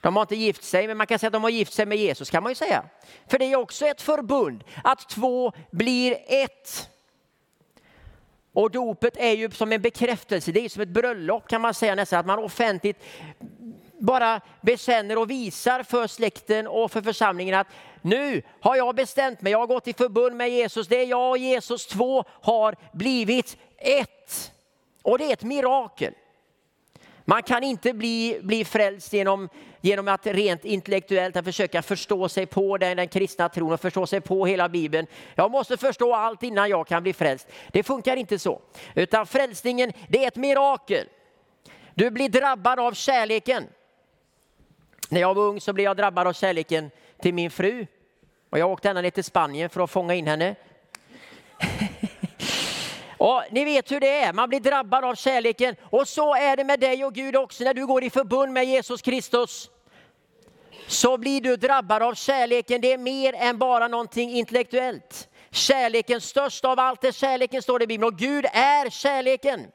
De 0.00 0.16
har 0.16 0.22
inte 0.22 0.36
gift 0.36 0.64
sig, 0.64 0.86
men 0.86 0.96
man 0.96 1.06
kan 1.06 1.18
säga 1.18 1.28
att 1.28 1.32
de 1.32 1.42
har 1.42 1.50
gift 1.50 1.72
sig 1.72 1.86
med 1.86 1.98
Jesus 1.98 2.30
kan 2.30 2.42
man 2.42 2.50
ju 2.50 2.56
säga. 2.56 2.84
För 3.28 3.38
det 3.38 3.44
är 3.44 3.56
också 3.56 3.86
ett 3.86 4.02
förbund, 4.02 4.64
att 4.84 5.08
två 5.08 5.52
blir 5.70 6.18
ett. 6.28 6.90
Och 8.56 8.70
dopet 8.70 9.16
är 9.16 9.32
ju 9.32 9.50
som 9.50 9.72
en 9.72 9.82
bekräftelse, 9.82 10.52
det 10.52 10.64
är 10.64 10.68
som 10.68 10.82
ett 10.82 10.88
bröllop 10.88 11.48
kan 11.48 11.60
man 11.60 11.74
säga 11.74 11.94
nästan, 11.94 12.20
att 12.20 12.26
man 12.26 12.38
offentligt 12.38 13.04
bara 13.98 14.40
bekänner 14.60 15.18
och 15.18 15.30
visar 15.30 15.82
för 15.82 16.06
släkten 16.06 16.66
och 16.66 16.92
för 16.92 17.02
församlingen 17.02 17.54
att 17.54 17.66
nu 18.02 18.42
har 18.60 18.76
jag 18.76 18.94
bestämt 18.94 19.40
mig, 19.40 19.52
jag 19.52 19.58
har 19.58 19.66
gått 19.66 19.88
i 19.88 19.92
förbund 19.92 20.36
med 20.36 20.50
Jesus, 20.50 20.88
det 20.88 20.96
är 20.96 21.06
jag 21.06 21.30
och 21.30 21.38
Jesus 21.38 21.86
två 21.86 22.24
har 22.28 22.76
blivit 22.92 23.56
ett. 23.76 24.52
Och 25.02 25.18
det 25.18 25.24
är 25.24 25.32
ett 25.32 25.42
mirakel. 25.42 26.14
Man 27.28 27.42
kan 27.42 27.62
inte 27.62 27.92
bli, 27.92 28.40
bli 28.42 28.64
frälst 28.64 29.12
genom, 29.12 29.48
genom 29.80 30.08
att 30.08 30.26
rent 30.26 30.64
intellektuellt 30.64 31.36
att 31.36 31.44
försöka 31.44 31.82
förstå 31.82 32.28
sig 32.28 32.46
på 32.46 32.78
den, 32.78 32.96
den 32.96 33.08
kristna 33.08 33.48
tron 33.48 33.72
och 33.72 33.80
förstå 33.80 34.06
sig 34.06 34.20
på 34.20 34.46
hela 34.46 34.68
Bibeln. 34.68 35.06
Jag 35.34 35.50
måste 35.50 35.76
förstå 35.76 36.14
allt 36.14 36.42
innan 36.42 36.68
jag 36.68 36.86
kan 36.86 37.02
bli 37.02 37.12
frälst. 37.12 37.48
Det 37.72 37.82
funkar 37.82 38.16
inte 38.16 38.38
så. 38.38 38.60
Utan 38.94 39.26
frälsningen, 39.26 39.92
det 40.08 40.24
är 40.24 40.28
ett 40.28 40.36
mirakel. 40.36 41.06
Du 41.94 42.10
blir 42.10 42.28
drabbad 42.28 42.80
av 42.80 42.92
kärleken. 42.92 43.64
När 45.08 45.20
jag 45.20 45.34
var 45.34 45.42
ung 45.42 45.60
så 45.60 45.72
blev 45.72 45.84
jag 45.84 45.96
drabbad 45.96 46.26
av 46.26 46.32
kärleken 46.32 46.90
till 47.22 47.34
min 47.34 47.50
fru. 47.50 47.86
Och 48.50 48.58
jag 48.58 48.70
åkte 48.70 48.88
ända 48.88 49.02
ner 49.02 49.10
till 49.10 49.24
Spanien 49.24 49.70
för 49.70 49.80
att 49.80 49.90
fånga 49.90 50.14
in 50.14 50.26
henne. 50.26 50.54
Ja, 53.18 53.44
ni 53.50 53.64
vet 53.64 53.92
hur 53.92 54.00
det 54.00 54.20
är, 54.20 54.32
man 54.32 54.48
blir 54.48 54.60
drabbad 54.60 55.04
av 55.04 55.14
kärleken. 55.14 55.76
Och 55.82 56.08
så 56.08 56.34
är 56.34 56.56
det 56.56 56.64
med 56.64 56.80
dig 56.80 57.04
och 57.04 57.14
Gud 57.14 57.36
också 57.36 57.64
när 57.64 57.74
du 57.74 57.86
går 57.86 58.04
i 58.04 58.10
förbund 58.10 58.52
med 58.52 58.64
Jesus 58.64 59.02
Kristus. 59.02 59.70
Så 60.86 61.16
blir 61.16 61.40
du 61.40 61.56
drabbad 61.56 62.02
av 62.02 62.14
kärleken, 62.14 62.80
det 62.80 62.92
är 62.92 62.98
mer 62.98 63.34
än 63.34 63.58
bara 63.58 63.88
någonting 63.88 64.30
intellektuellt. 64.30 65.28
Kärleken, 65.50 66.20
störst 66.20 66.64
av 66.64 66.80
allt 66.80 67.04
är 67.04 67.12
kärleken 67.12 67.62
står 67.62 67.78
det 67.78 67.82
i 67.82 67.86
Bibeln 67.86 68.12
och 68.12 68.18
Gud 68.18 68.46
är 68.52 68.90
kärleken. 68.90 69.66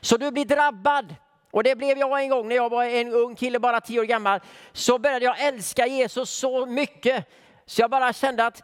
Så 0.00 0.16
du 0.16 0.30
blir 0.30 0.44
drabbad. 0.44 1.14
Och 1.50 1.62
det 1.62 1.76
blev 1.76 1.98
jag 1.98 2.22
en 2.22 2.28
gång 2.28 2.48
när 2.48 2.56
jag 2.56 2.70
var 2.70 2.84
en 2.84 3.12
ung 3.12 3.34
kille, 3.34 3.58
bara 3.58 3.80
tio 3.80 4.00
år 4.00 4.04
gammal. 4.04 4.40
Så 4.72 4.98
började 4.98 5.24
jag 5.24 5.40
älska 5.40 5.86
Jesus 5.86 6.30
så 6.30 6.66
mycket 6.66 7.24
så 7.66 7.80
jag 7.80 7.90
bara 7.90 8.12
kände 8.12 8.46
att 8.46 8.62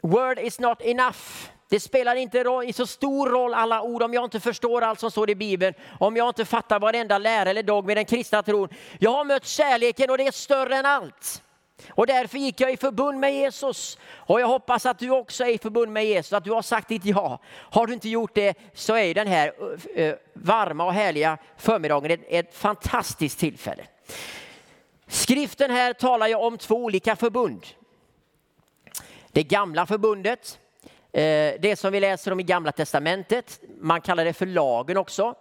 word 0.00 0.38
is 0.38 0.58
not 0.58 0.80
enough. 0.80 1.50
Det 1.68 1.80
spelar 1.80 2.16
inte 2.16 2.44
roll, 2.44 2.74
så 2.74 2.86
stor 2.86 3.28
roll 3.28 3.54
alla 3.54 3.82
ord 3.82 4.02
om 4.02 4.14
jag 4.14 4.24
inte 4.24 4.40
förstår 4.40 4.82
allt 4.82 5.00
som 5.00 5.10
står 5.10 5.30
i 5.30 5.34
Bibeln, 5.34 5.74
om 6.00 6.16
jag 6.16 6.28
inte 6.28 6.44
fattar 6.44 6.80
varenda 6.80 7.18
lära 7.18 7.50
eller 7.50 7.62
dogm 7.62 7.90
i 7.90 7.94
den 7.94 8.04
kristna 8.04 8.42
tron. 8.42 8.68
Jag 8.98 9.10
har 9.10 9.24
mött 9.24 9.46
kärleken 9.46 10.10
och 10.10 10.18
det 10.18 10.26
är 10.26 10.32
större 10.32 10.76
än 10.76 10.86
allt. 10.86 11.42
Och 11.90 12.06
därför 12.06 12.38
gick 12.38 12.60
jag 12.60 12.72
i 12.72 12.76
förbund 12.76 13.20
med 13.20 13.34
Jesus. 13.34 13.98
Och 14.12 14.40
jag 14.40 14.46
hoppas 14.46 14.86
att 14.86 14.98
du 14.98 15.10
också 15.10 15.44
är 15.44 15.48
i 15.48 15.58
förbund 15.58 15.92
med 15.92 16.06
Jesus, 16.06 16.32
att 16.32 16.44
du 16.44 16.50
har 16.50 16.62
sagt 16.62 16.88
ditt 16.88 17.04
ja. 17.04 17.38
Har 17.46 17.86
du 17.86 17.92
inte 17.92 18.08
gjort 18.08 18.34
det 18.34 18.58
så 18.74 18.96
är 18.96 19.14
den 19.14 19.26
här 19.26 19.52
varma 20.32 20.84
och 20.84 20.92
härliga 20.92 21.38
förmiddagen 21.56 22.10
ett, 22.10 22.20
ett 22.28 22.54
fantastiskt 22.54 23.38
tillfälle. 23.38 23.86
Skriften 25.06 25.70
här 25.70 25.92
talar 25.92 26.28
ju 26.28 26.34
om 26.34 26.58
två 26.58 26.74
olika 26.74 27.16
förbund. 27.16 27.66
Det 29.32 29.42
gamla 29.42 29.86
förbundet 29.86 30.58
Eh, 31.18 31.54
det 31.60 31.78
som 31.78 31.92
vi 31.92 32.00
läser 32.00 32.32
om 32.32 32.40
i 32.40 32.42
Gamla 32.42 32.72
Testamentet, 32.72 33.60
man 33.80 34.00
kallar 34.00 34.24
det 34.24 34.32
för 34.32 34.46
lagen 34.46 34.96
också. 34.96 35.34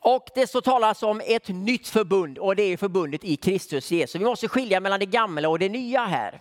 Och 0.00 0.28
det 0.34 0.46
så 0.46 0.60
talas 0.60 1.02
om 1.02 1.22
ett 1.24 1.48
nytt 1.48 1.88
förbund 1.88 2.38
och 2.38 2.56
det 2.56 2.62
är 2.62 2.76
förbundet 2.76 3.24
i 3.24 3.36
Kristus 3.36 3.90
Jesus. 3.90 4.20
Vi 4.20 4.24
måste 4.24 4.48
skilja 4.48 4.80
mellan 4.80 5.00
det 5.00 5.06
gamla 5.06 5.48
och 5.48 5.58
det 5.58 5.68
nya 5.68 6.04
här. 6.04 6.40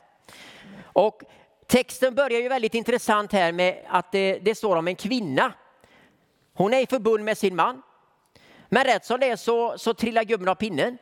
Och 0.84 1.22
texten 1.68 2.16
börjar 2.16 2.42
ju 2.42 2.50
väldigt 2.50 2.74
intressant 2.74 3.32
här 3.32 3.52
med 3.52 3.86
att 3.88 4.12
det, 4.12 4.40
det 4.40 4.56
står 4.56 4.76
om 4.76 4.88
en 4.88 4.96
kvinna. 4.96 5.54
Hon 6.54 6.74
är 6.74 6.82
i 6.82 6.88
förbund 6.88 7.24
med 7.24 7.38
sin 7.38 7.56
man. 7.56 7.82
Men 8.70 8.84
rätt 8.84 9.06
som 9.06 9.20
det 9.20 9.30
är 9.30 9.36
så, 9.36 9.78
så 9.78 9.94
trillar 9.94 10.24
gubben 10.24 10.48
av 10.48 10.56
pinnen. 10.56 10.98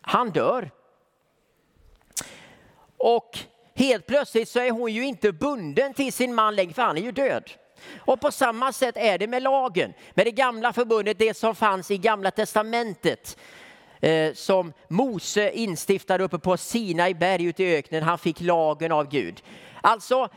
Han 0.00 0.30
dör. 0.30 0.70
Och 2.96 3.38
Helt 3.74 4.06
plötsligt 4.06 4.48
så 4.48 4.60
är 4.60 4.70
hon 4.70 4.92
ju 4.92 5.04
inte 5.04 5.32
bunden 5.32 5.94
till 5.94 6.12
sin 6.12 6.34
man 6.34 6.54
längre, 6.54 6.72
för 6.72 6.82
han 6.82 6.96
är 6.96 7.02
ju 7.02 7.12
död. 7.12 7.50
Och 7.98 8.20
på 8.20 8.32
samma 8.32 8.72
sätt 8.72 8.96
är 8.96 9.18
det 9.18 9.26
med 9.26 9.42
lagen, 9.42 9.92
med 10.14 10.26
det 10.26 10.30
gamla 10.30 10.72
förbundet, 10.72 11.18
det 11.18 11.34
som 11.36 11.54
fanns 11.54 11.90
i 11.90 11.98
gamla 11.98 12.30
testamentet. 12.30 13.36
Eh, 14.00 14.32
som 14.34 14.72
Mose 14.88 15.50
instiftade 15.50 16.24
uppe 16.24 16.38
på 16.38 16.56
Sinai 16.56 17.14
berg 17.14 17.44
ute 17.44 17.64
i 17.64 17.76
öknen, 17.76 18.02
han 18.02 18.18
fick 18.18 18.40
lagen 18.40 18.92
av 18.92 19.08
Gud. 19.08 19.42
Alltså 19.80 20.28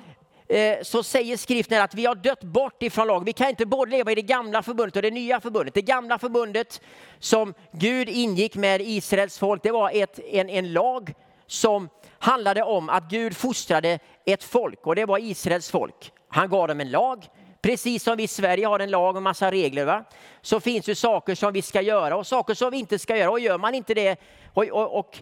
eh, 0.47 0.77
så 0.81 1.03
säger 1.03 1.37
skriften 1.37 1.81
att 1.81 1.93
vi 1.93 2.05
har 2.05 2.15
dött 2.15 2.43
bort 2.43 2.83
ifrån 2.83 3.07
lagen. 3.07 3.25
Vi 3.25 3.33
kan 3.33 3.49
inte 3.49 3.65
både 3.65 3.91
leva 3.91 4.11
i 4.11 4.15
det 4.15 4.21
gamla 4.21 4.63
förbundet 4.63 4.95
och 4.95 5.01
det 5.01 5.11
nya 5.11 5.41
förbundet. 5.41 5.73
Det 5.73 5.81
gamla 5.81 6.19
förbundet 6.19 6.81
som 7.19 7.53
Gud 7.71 8.09
ingick 8.09 8.55
med 8.55 8.81
Israels 8.81 9.39
folk, 9.39 9.63
det 9.63 9.71
var 9.71 9.91
ett, 9.93 10.19
en, 10.19 10.49
en 10.49 10.73
lag 10.73 11.13
som 11.47 11.89
handlade 12.25 12.63
om 12.63 12.89
att 12.89 13.09
Gud 13.09 13.37
fostrade 13.37 13.99
ett 14.25 14.43
folk 14.43 14.87
och 14.87 14.95
det 14.95 15.05
var 15.05 15.19
Israels 15.19 15.71
folk. 15.71 16.11
Han 16.27 16.49
gav 16.49 16.67
dem 16.67 16.81
en 16.81 16.91
lag. 16.91 17.25
Precis 17.61 18.03
som 18.03 18.17
vi 18.17 18.23
i 18.23 18.27
Sverige 18.27 18.67
har 18.67 18.79
en 18.79 18.91
lag 18.91 19.15
och 19.15 19.23
massa 19.23 19.51
regler 19.51 19.85
va? 19.85 20.03
så 20.41 20.59
finns 20.59 20.85
det 20.85 20.95
saker 20.95 21.35
som 21.35 21.53
vi 21.53 21.61
ska 21.61 21.81
göra 21.81 22.17
och 22.17 22.27
saker 22.27 22.53
som 22.53 22.71
vi 22.71 22.77
inte 22.77 22.99
ska 22.99 23.17
göra. 23.17 23.31
Och 23.31 23.39
gör 23.39 23.57
man 23.57 23.75
inte 23.75 23.93
det 23.93 24.19
och, 24.53 24.63
och, 24.63 24.99
och 24.99 25.17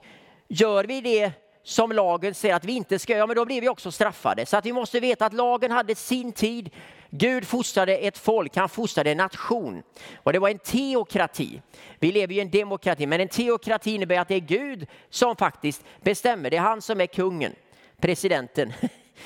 gör 0.47 0.83
vi 0.83 1.01
det 1.01 1.31
som 1.63 1.91
lagen 1.91 2.33
säger 2.33 2.55
att 2.55 2.65
vi 2.65 2.73
inte 2.73 2.99
ska 2.99 3.13
göra, 3.13 3.27
men 3.27 3.35
då 3.35 3.45
blir 3.45 3.61
vi 3.61 3.69
också 3.69 3.91
straffade. 3.91 4.45
Så 4.45 4.57
att 4.57 4.65
vi 4.65 4.73
måste 4.73 4.99
veta 4.99 5.25
att 5.25 5.33
lagen 5.33 5.71
hade 5.71 5.95
sin 5.95 6.31
tid. 6.31 6.69
Gud 7.09 7.47
fostrade 7.47 7.97
ett 7.97 8.17
folk, 8.17 8.55
han 8.55 8.69
fostrade 8.69 9.11
en 9.11 9.17
nation. 9.17 9.83
Och 10.15 10.33
det 10.33 10.39
var 10.39 10.49
en 10.49 10.59
teokrati. 10.59 11.61
Vi 11.99 12.11
lever 12.11 12.33
i 12.33 12.39
en 12.39 12.49
demokrati, 12.49 13.05
men 13.05 13.21
en 13.21 13.27
teokrati 13.27 13.91
innebär 13.91 14.19
att 14.19 14.27
det 14.27 14.35
är 14.35 14.39
Gud 14.39 14.87
som 15.09 15.35
faktiskt 15.35 15.83
bestämmer. 16.01 16.49
Det 16.49 16.57
är 16.57 16.61
han 16.61 16.81
som 16.81 17.01
är 17.01 17.07
kungen, 17.07 17.55
presidenten 17.99 18.73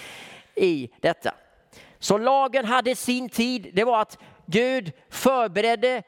i 0.55 0.89
detta. 1.01 1.33
Så 1.99 2.17
lagen 2.17 2.65
hade 2.65 2.95
sin 2.95 3.29
tid. 3.29 3.69
Det 3.73 3.83
var 3.83 4.01
att 4.01 4.17
Gud 4.45 4.91
förberedde 5.09 6.03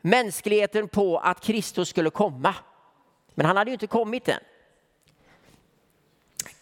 mänskligheten 0.00 0.88
på 0.88 1.18
att 1.18 1.40
Kristus 1.40 1.88
skulle 1.88 2.10
komma. 2.10 2.54
Men 3.34 3.46
han 3.46 3.56
hade 3.56 3.70
ju 3.70 3.74
inte 3.74 3.86
kommit 3.86 4.28
än. 4.28 4.40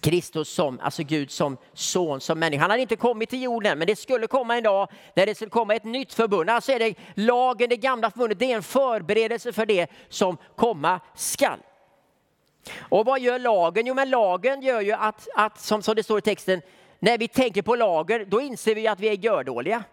Kristus 0.04 0.48
som, 0.48 0.80
alltså 0.80 1.02
Gud 1.02 1.30
som 1.30 1.56
son, 1.72 2.20
som 2.20 2.38
människa. 2.38 2.60
Han 2.60 2.70
hade 2.70 2.82
inte 2.82 2.96
kommit 2.96 3.30
till 3.30 3.42
jorden, 3.42 3.78
men 3.78 3.86
det 3.86 3.96
skulle 3.96 4.26
komma 4.26 4.56
en 4.56 4.62
dag 4.62 4.88
när 5.14 5.26
det 5.26 5.34
skulle 5.34 5.50
komma 5.50 5.74
ett 5.74 5.84
nytt 5.84 6.14
förbund. 6.14 6.50
Alltså 6.50 6.72
är 6.72 6.78
det 6.78 6.94
lagen, 7.14 7.68
det 7.68 7.76
gamla 7.76 8.10
förbundet, 8.10 8.38
det 8.38 8.52
är 8.52 8.56
en 8.56 8.62
förberedelse 8.62 9.52
för 9.52 9.66
det 9.66 9.90
som 10.08 10.36
komma 10.56 11.00
skall. 11.14 11.58
Och 12.78 13.06
vad 13.06 13.20
gör 13.20 13.38
lagen? 13.38 13.86
Jo, 13.86 13.94
men 13.94 14.10
lagen 14.10 14.62
gör 14.62 14.80
ju 14.80 14.92
att, 14.92 15.28
att 15.34 15.60
som, 15.60 15.82
som 15.82 15.94
det 15.94 16.02
står 16.02 16.18
i 16.18 16.22
texten, 16.22 16.62
när 16.98 17.18
vi 17.18 17.28
tänker 17.28 17.62
på 17.62 17.76
lagen, 17.76 18.26
då 18.28 18.40
inser 18.40 18.74
vi 18.74 18.88
att 18.88 19.00
vi 19.00 19.08
är 19.08 19.24
gördåliga. 19.24 19.84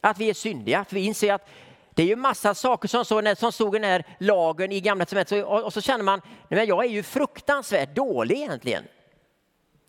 Att 0.00 0.18
vi 0.18 0.30
är 0.30 0.34
syndiga. 0.34 0.84
För 0.84 0.94
vi 0.94 1.04
inser 1.04 1.32
att 1.32 1.48
det 1.94 2.02
är 2.02 2.06
ju 2.06 2.16
massa 2.16 2.54
saker 2.54 2.88
som, 2.88 3.04
så, 3.04 3.34
som 3.36 3.52
stod 3.52 3.76
i 3.76 3.78
den 3.78 3.90
här 3.90 4.04
lagen 4.18 4.72
i 4.72 4.80
Gamla 4.80 5.04
testamentet. 5.04 5.44
Och, 5.44 5.64
och, 5.64 5.72
så 5.72 5.80
känner 5.80 6.04
man, 6.04 6.20
nej, 6.48 6.68
jag 6.68 6.84
är 6.84 6.88
ju 6.88 7.02
fruktansvärt 7.02 7.94
dålig 7.94 8.36
egentligen. 8.36 8.84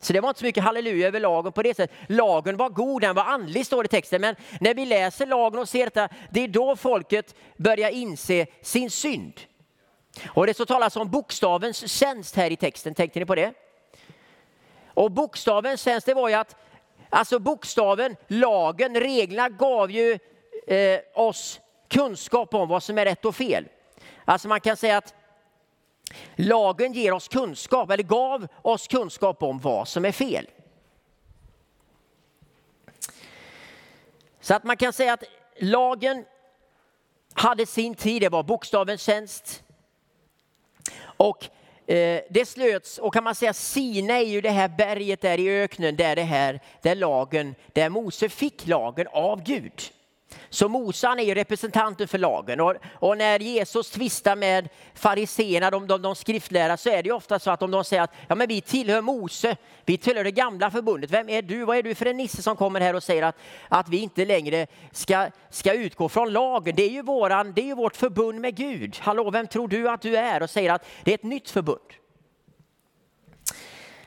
Så 0.06 0.14
det 0.14 0.22
var 0.22 0.30
inte 0.30 0.40
så 0.40 0.46
mycket 0.46 0.64
halleluja 0.64 1.08
över 1.08 1.20
lagen 1.20 1.52
på 1.52 1.64
det 1.64 1.78
sättet. 1.78 1.98
Lagen 2.08 2.58
var 2.58 2.70
god, 2.70 3.02
den 3.02 3.16
var 3.16 3.24
andlig 3.24 3.66
står 3.66 3.84
det 3.84 3.88
i 3.88 3.90
texten. 3.90 4.22
Men 4.22 4.36
när 4.60 4.74
vi 4.74 4.86
läser 4.86 5.26
lagen 5.26 5.60
och 5.60 5.70
ser 5.70 5.86
detta, 5.86 6.10
det 6.32 6.42
är 6.42 6.48
då 6.48 6.76
folket 6.76 7.36
börjar 7.58 7.90
inse 7.90 8.46
sin 8.62 8.92
synd. 8.92 9.34
Och 10.28 10.48
det 10.48 10.54
så 10.54 10.66
talas 10.66 10.96
om 10.96 11.12
bokstavens 11.12 11.92
tjänst 11.92 12.36
här 12.36 12.52
i 12.52 12.56
texten, 12.56 12.96
tänkte 12.96 13.20
ni 13.20 13.26
på 13.26 13.36
det? 13.36 13.54
Och 14.88 15.12
bokstavens 15.12 15.82
tjänst, 15.82 16.06
det 16.06 16.14
var 16.14 16.30
ju 16.30 16.36
att, 16.36 16.56
alltså 17.10 17.40
bokstaven, 17.40 18.16
lagen, 18.28 18.96
reglerna 18.96 19.50
gav 19.50 19.92
ju 19.92 20.20
eh, 20.68 21.00
oss 21.14 21.60
kunskap 21.90 22.54
om 22.54 22.70
vad 22.70 22.84
som 22.84 22.98
är 22.98 23.06
rätt 23.06 23.26
och 23.26 23.36
fel. 23.36 23.66
Alltså 24.26 24.48
man 24.48 24.62
kan 24.62 24.78
säga 24.78 24.98
att 24.98 25.14
lagen 26.36 26.94
ger 26.94 27.14
oss 27.14 27.28
kunskap, 27.28 27.92
eller 27.92 28.04
gav 28.04 28.48
oss 28.62 28.88
kunskap 28.88 29.44
om 29.44 29.60
vad 29.60 29.88
som 29.88 30.06
är 30.06 30.12
fel. 30.12 30.48
Så 34.40 34.54
att 34.54 34.64
man 34.64 34.78
kan 34.78 34.94
säga 34.94 35.14
att 35.14 35.24
lagen 35.60 36.26
hade 37.34 37.66
sin 37.66 37.96
tid, 37.96 38.22
det 38.22 38.30
var 38.30 38.44
bokstavens 38.44 39.02
tjänst. 39.02 39.64
Och 41.02 41.50
eh, 41.88 42.22
det 42.30 42.48
slöts, 42.48 42.98
och 42.98 43.14
kan 43.14 43.24
man 43.24 43.36
säga 43.36 43.54
Sina 43.54 44.14
är 44.14 44.26
ju 44.26 44.42
det 44.42 44.50
här 44.50 44.68
berget 44.68 45.22
där 45.22 45.40
i 45.40 45.50
öknen 45.50 45.96
där 45.96 46.16
det 46.16 46.24
här, 46.24 46.60
där 46.82 46.96
lagen, 46.96 47.56
där 47.74 47.90
Mose 47.90 48.30
fick 48.30 48.68
lagen 48.68 49.08
av 49.12 49.44
Gud. 49.44 49.82
Så 50.56 50.70
Mose 50.70 51.08
är 51.08 51.22
ju 51.22 51.34
representanten 51.34 52.08
för 52.08 52.18
lagen. 52.18 52.60
Och, 52.60 52.76
och, 52.94 53.18
när 53.18 53.40
Jesus 53.40 53.90
tvistar 53.90 54.36
med 54.36 54.70
fariseerna, 54.94 55.72
de, 55.72 55.88
de, 55.88 56.02
de 56.02 56.16
skriftlärare, 56.16 56.78
så 56.78 56.90
är 56.90 57.04
det 57.04 57.12
ofta 57.12 57.40
så 57.40 57.52
att 57.52 57.62
om 57.62 57.72
de 57.72 57.84
säger 57.84 58.04
att 58.04 58.14
ja, 58.28 58.36
men 58.36 58.48
vi 58.48 58.62
tillhör 58.62 59.02
Mose, 59.02 59.58
vi 59.86 59.98
tillhör 59.98 60.24
det 60.24 60.32
gamla 60.32 60.72
förbundet. 60.72 61.12
Vem 61.12 61.30
är 61.30 61.42
du? 61.42 61.66
Vad 61.66 61.78
är 61.78 61.84
du 61.84 61.96
för 61.96 62.06
en 62.06 62.18
nisse 62.18 62.42
som 62.42 62.56
kommer 62.56 62.82
här 62.82 62.94
och 62.94 63.04
säger 63.04 63.24
att, 63.24 63.36
att 63.70 63.90
vi 63.90 63.98
inte 63.98 64.26
längre 64.26 64.68
ska, 64.92 65.28
ska 65.50 65.74
utgå 65.74 66.10
från 66.10 66.34
lagen? 66.34 66.76
Det 66.76 66.84
är, 66.84 66.90
ju 66.90 67.02
våran, 67.02 67.54
det 67.54 67.62
är 67.62 67.66
ju 67.66 67.76
vårt 67.76 67.96
förbund 67.96 68.42
med 68.42 68.56
Gud. 68.56 68.98
Hallå, 69.00 69.32
vem 69.32 69.48
tror 69.48 69.68
du 69.68 69.90
att 69.90 70.02
du 70.02 70.18
är? 70.18 70.44
Och 70.44 70.50
säger 70.50 70.74
att 70.74 70.86
det 71.04 71.12
är 71.12 71.16
ett 71.16 71.24
nytt 71.24 71.50
förbund. 71.50 71.94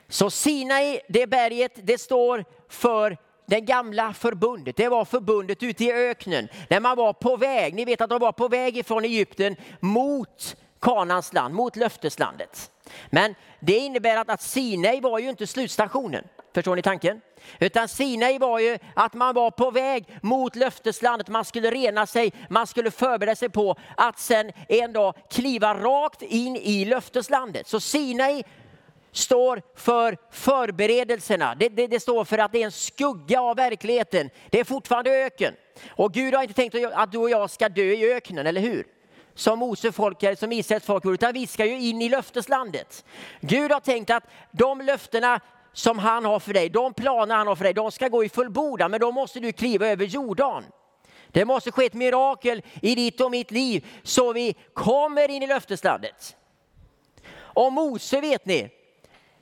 Så 0.09 0.31
Sinai, 0.31 1.01
det 1.09 1.27
berget, 1.27 1.73
det 1.75 1.99
står 1.99 2.45
för 2.69 3.17
det 3.49 3.61
gamla 3.61 4.13
förbundet, 4.13 4.77
det 4.77 4.89
var 4.89 5.05
förbundet 5.05 5.63
ute 5.63 5.85
i 5.85 5.93
öknen. 5.93 6.49
När 6.71 6.81
man 6.81 6.97
var 6.97 7.13
på 7.13 7.37
väg, 7.37 7.75
ni 7.75 7.85
vet 7.85 8.01
att 8.01 8.11
de 8.11 8.19
var 8.19 8.33
på 8.33 8.49
väg 8.49 8.79
ifrån 8.79 9.05
Egypten 9.05 9.57
mot 9.81 10.57
Kanans 10.81 11.33
land, 11.33 11.55
mot 11.55 11.77
löfteslandet. 11.77 12.71
Men 13.11 13.35
det 13.61 13.79
innebär 13.79 14.17
att, 14.17 14.31
att 14.31 14.43
Sinai 14.43 15.01
var 15.01 15.19
ju 15.19 15.29
inte 15.29 15.47
slutstationen. 15.47 16.25
Förstår 16.55 16.77
ni 16.77 16.83
tanken? 16.83 17.21
Utan 17.59 17.89
Sinai 17.89 18.39
var 18.39 18.59
ju 18.59 18.79
att 18.95 19.15
man 19.15 19.35
var 19.35 19.51
på 19.51 19.71
väg 19.71 20.19
mot 20.23 20.57
löfteslandet, 20.57 21.29
man 21.29 21.45
skulle 21.45 21.71
rena 21.71 22.07
sig, 22.07 22.33
man 22.51 22.67
skulle 22.67 22.91
förbereda 22.91 23.37
sig 23.37 23.49
på 23.49 23.77
att 23.97 24.19
sen 24.19 24.53
en 24.69 24.93
dag 24.93 25.15
kliva 25.31 25.75
rakt 25.75 26.23
in 26.23 26.57
i 26.57 26.85
löfteslandet. 26.85 27.69
Så 27.69 27.81
Sinai 27.81 28.45
står 29.13 29.63
för 29.75 30.17
förberedelserna. 30.31 31.55
Det, 31.55 31.69
det, 31.69 31.87
det, 31.87 32.01
står 32.01 32.25
för 32.25 32.39
att 32.39 32.53
det 32.53 32.63
är 32.63 32.65
en 32.65 32.73
skugga 32.73 33.41
av 33.41 33.57
verkligheten. 33.57 34.31
Det 34.51 34.61
är 34.61 34.65
fortfarande 34.65 35.11
öken. 35.11 35.55
Och 35.89 36.13
Gud 36.13 36.35
har 36.35 36.43
inte 36.43 36.55
tänkt 36.55 36.75
att 36.93 37.13
du 37.13 37.19
och 37.19 37.31
jag 37.31 37.51
ska 37.51 37.69
dö 37.69 37.83
i 37.83 38.13
öknen, 38.13 38.47
eller 38.47 38.61
hur? 38.61 38.87
Som 39.35 39.59
Mose 39.59 39.93
folk, 39.93 40.23
eller 40.23 40.37
som 40.37 40.53
Israels 40.53 40.85
folk 40.85 41.05
utan 41.07 41.33
vi 41.33 41.47
ska 41.47 41.65
ju 41.65 41.81
in 41.81 42.03
i 42.03 42.09
löfteslandet. 42.09 43.05
Gud 43.41 43.73
har 43.73 43.81
tänkt 43.81 44.11
att 44.11 44.25
de 44.51 44.81
löftena 44.81 45.41
som 45.73 45.99
han 45.99 46.25
har 46.25 46.41
för 46.41 46.53
dig, 46.53 46.69
de 46.69 46.95
planer 46.95 47.35
han 47.35 47.47
har 47.47 47.57
för 47.57 47.65
dig, 47.65 47.75
de 47.75 47.93
ska 47.93 48.09
gå 48.09 48.25
i 48.25 48.29
fullbordan, 48.29 48.91
men 48.91 49.01
då 49.01 49.13
måste 49.13 49.41
du 49.41 49.53
kliva 49.53 49.89
över 49.89 50.05
Jordan. 50.05 50.65
Det 51.29 51.45
måste 51.45 51.73
ske 51.73 51.87
ett 51.87 51.95
mirakel 51.95 52.63
i 52.83 52.95
ditt 52.95 53.21
och 53.21 53.31
mitt 53.31 53.51
liv 53.51 53.87
så 54.03 54.33
vi 54.33 54.57
kommer 54.73 55.31
in 55.31 55.43
i 55.43 55.47
löfteslandet. 55.47 56.37
Och 57.37 57.73
Mose 57.73 58.21
vet 58.21 58.47
ni, 58.47 58.71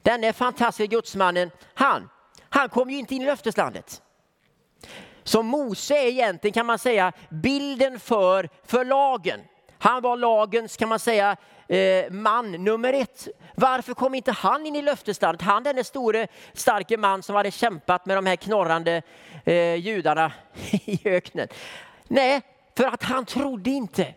Denne 0.07 0.33
fantastiska 0.33 0.87
gudsmannen, 0.87 1.51
han, 1.75 2.09
han 2.49 2.69
kom 2.69 2.91
ju 2.91 2.99
inte 2.99 3.15
in 3.15 3.23
i 3.23 3.27
löfteslandet. 3.27 4.03
Så 5.25 5.43
Mose 5.43 5.95
är 5.95 6.07
egentligen 6.07 6.53
kan 6.53 6.67
man 6.67 6.79
säga 6.79 7.13
bilden 7.29 8.01
för, 8.01 8.49
för 8.65 8.85
lagen. 8.85 9.41
Han 9.79 10.03
var 10.03 10.17
lagens 10.17 10.77
kan 10.77 10.89
man 10.89 10.99
säga 10.99 11.37
eh, 11.69 12.11
man 12.11 12.53
nummer 12.53 12.93
ett. 12.93 13.29
Varför 13.55 13.95
kom 13.95 14.15
inte 14.15 14.33
han 14.33 14.67
in 14.67 14.77
i 14.77 14.83
löfteslandet? 14.83 15.43
Han 15.43 15.63
den 15.63 15.85
store 15.85 16.29
starke 16.53 16.97
man 16.97 17.23
som 17.23 17.37
hade 17.37 17.51
kämpat 17.51 18.07
med 18.07 18.17
de 18.17 18.27
här 18.27 18.37
knorrande 18.37 19.03
eh, 19.45 19.75
judarna 19.75 20.33
i 20.71 21.01
öknen. 21.05 21.49
Nej, 22.05 22.41
för 22.77 22.85
att 22.85 23.03
han 23.03 23.25
trodde 23.25 23.71
inte. 23.71 24.15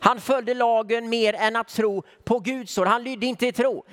Han 0.00 0.20
följde 0.20 0.54
lagen 0.54 1.08
mer 1.08 1.34
än 1.34 1.56
att 1.56 1.68
tro 1.68 2.02
på 2.24 2.38
Guds 2.38 2.78
ord. 2.78 2.86
Han 2.86 3.04
lydde 3.04 3.26
inte 3.26 3.46
i 3.46 3.52
tro. 3.52 3.84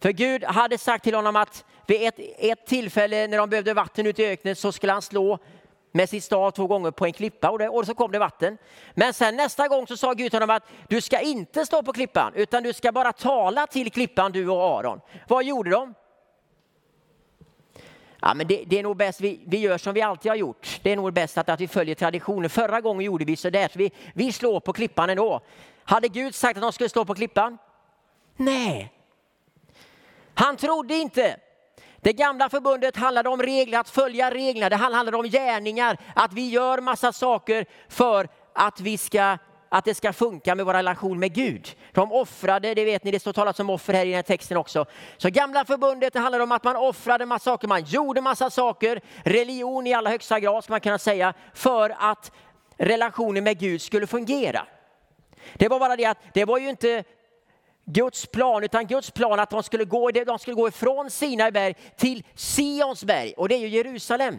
För 0.00 0.10
Gud 0.10 0.44
hade 0.44 0.78
sagt 0.78 1.04
till 1.04 1.14
honom 1.14 1.36
att 1.36 1.64
vid 1.86 2.08
ett, 2.08 2.14
ett 2.38 2.66
tillfälle 2.66 3.26
när 3.26 3.38
de 3.38 3.50
behövde 3.50 3.74
vatten 3.74 4.06
ute 4.06 4.22
i 4.22 4.26
öknen 4.26 4.56
så 4.56 4.72
skulle 4.72 4.92
han 4.92 5.02
slå 5.02 5.38
med 5.92 6.08
sin 6.08 6.22
stav 6.22 6.50
två 6.50 6.66
gånger 6.66 6.90
på 6.90 7.06
en 7.06 7.12
klippa 7.12 7.50
och, 7.50 7.58
det, 7.58 7.68
och 7.68 7.86
så 7.86 7.94
kom 7.94 8.12
det 8.12 8.18
vatten. 8.18 8.58
Men 8.94 9.14
sen 9.14 9.36
nästa 9.36 9.68
gång 9.68 9.86
så 9.86 9.96
sa 9.96 10.12
Gud 10.12 10.30
till 10.30 10.40
honom 10.40 10.56
att 10.56 10.62
du 10.88 11.00
ska 11.00 11.20
inte 11.20 11.66
stå 11.66 11.82
på 11.82 11.92
klippan 11.92 12.32
utan 12.34 12.62
du 12.62 12.72
ska 12.72 12.92
bara 12.92 13.12
tala 13.12 13.66
till 13.66 13.90
klippan 13.90 14.32
du 14.32 14.48
och 14.48 14.78
Aron. 14.78 15.00
Vad 15.28 15.44
gjorde 15.44 15.70
de? 15.70 15.94
Ja, 18.20 18.34
men 18.34 18.46
det, 18.46 18.64
det, 18.66 18.78
är 18.78 18.82
nog 18.82 18.96
bäst 18.96 19.20
vi, 19.20 19.40
vi 19.46 19.58
gör 19.58 19.78
som 19.78 19.94
vi 19.94 20.02
alltid 20.02 20.30
har 20.30 20.36
gjort. 20.36 20.80
Det 20.82 20.92
är 20.92 20.96
nog 20.96 21.12
bäst 21.12 21.38
att, 21.38 21.48
att 21.48 21.60
vi 21.60 21.68
följer 21.68 21.94
traditionen. 21.94 22.50
Förra 22.50 22.80
gången 22.80 23.06
gjorde 23.06 23.24
vi 23.24 23.36
så 23.36 23.50
där, 23.50 23.68
så 23.68 23.78
vi, 23.78 23.92
vi 24.14 24.32
slår 24.32 24.60
på 24.60 24.72
klippan 24.72 25.10
ändå. 25.10 25.40
Hade 25.84 26.08
Gud 26.08 26.34
sagt 26.34 26.56
att 26.56 26.62
de 26.62 26.72
skulle 26.72 26.88
slå 26.88 27.04
på 27.04 27.14
klippan? 27.14 27.58
Nej, 28.36 28.92
han 30.40 30.56
trodde 30.56 30.94
inte. 30.94 31.36
Det 32.00 32.12
gamla 32.12 32.48
förbundet 32.48 32.96
handlade 32.96 33.28
om 33.28 33.42
regler, 33.42 33.78
att 33.78 33.90
följa 33.90 34.30
reglerna. 34.30 34.68
Det 34.68 34.76
handlade 34.76 35.16
om 35.16 35.28
gärningar, 35.28 35.98
att 36.14 36.32
vi 36.32 36.48
gör 36.48 36.80
massa 36.80 37.12
saker 37.12 37.66
för 37.88 38.28
att, 38.54 38.80
vi 38.80 38.98
ska, 38.98 39.38
att 39.68 39.84
det 39.84 39.94
ska 39.94 40.12
funka 40.12 40.54
med 40.54 40.66
vår 40.66 40.72
relation 40.72 41.18
med 41.18 41.34
Gud. 41.34 41.76
De 41.92 42.12
offrade, 42.12 42.74
det 42.74 42.84
vet 42.84 43.04
ni, 43.04 43.10
det 43.10 43.20
står 43.20 43.32
talat 43.32 43.60
om 43.60 43.70
offer 43.70 43.92
här 43.92 44.06
i 44.06 44.08
den 44.08 44.16
här 44.16 44.22
texten 44.22 44.56
också. 44.56 44.86
Så 45.16 45.30
gamla 45.30 45.64
förbundet 45.64 46.12
det 46.12 46.18
handlade 46.18 46.44
om 46.44 46.52
att 46.52 46.64
man 46.64 46.76
offrade 46.76 47.26
massa 47.26 47.44
saker, 47.44 47.68
man 47.68 47.84
gjorde 47.84 48.20
massa 48.20 48.50
saker, 48.50 49.00
religion 49.24 49.86
i 49.86 49.94
allra 49.94 50.10
högsta 50.10 50.40
grad 50.40 50.64
ska 50.64 50.72
man 50.72 50.80
kunna 50.80 50.98
säga, 50.98 51.34
för 51.54 51.96
att 51.98 52.32
relationen 52.76 53.44
med 53.44 53.58
Gud 53.58 53.82
skulle 53.82 54.06
fungera. 54.06 54.66
Det 55.54 55.68
var 55.68 55.78
bara 55.78 55.96
det 55.96 56.04
att 56.04 56.18
det 56.34 56.44
var 56.44 56.58
ju 56.58 56.68
inte 56.68 57.04
Guds 57.92 58.26
plan, 58.26 58.64
utan 58.64 58.86
Guds 58.86 59.10
plan 59.10 59.40
att 59.40 59.50
de 59.50 59.62
skulle 59.62 59.84
gå, 59.84 60.10
de 60.10 60.38
skulle 60.38 60.56
gå 60.56 60.68
ifrån 60.68 61.10
Sinai 61.10 61.50
berg 61.50 61.74
till 61.96 62.24
Sions 62.34 63.04
berg 63.04 63.34
och 63.36 63.48
det 63.48 63.54
är 63.54 63.58
ju 63.58 63.68
Jerusalem. 63.68 64.38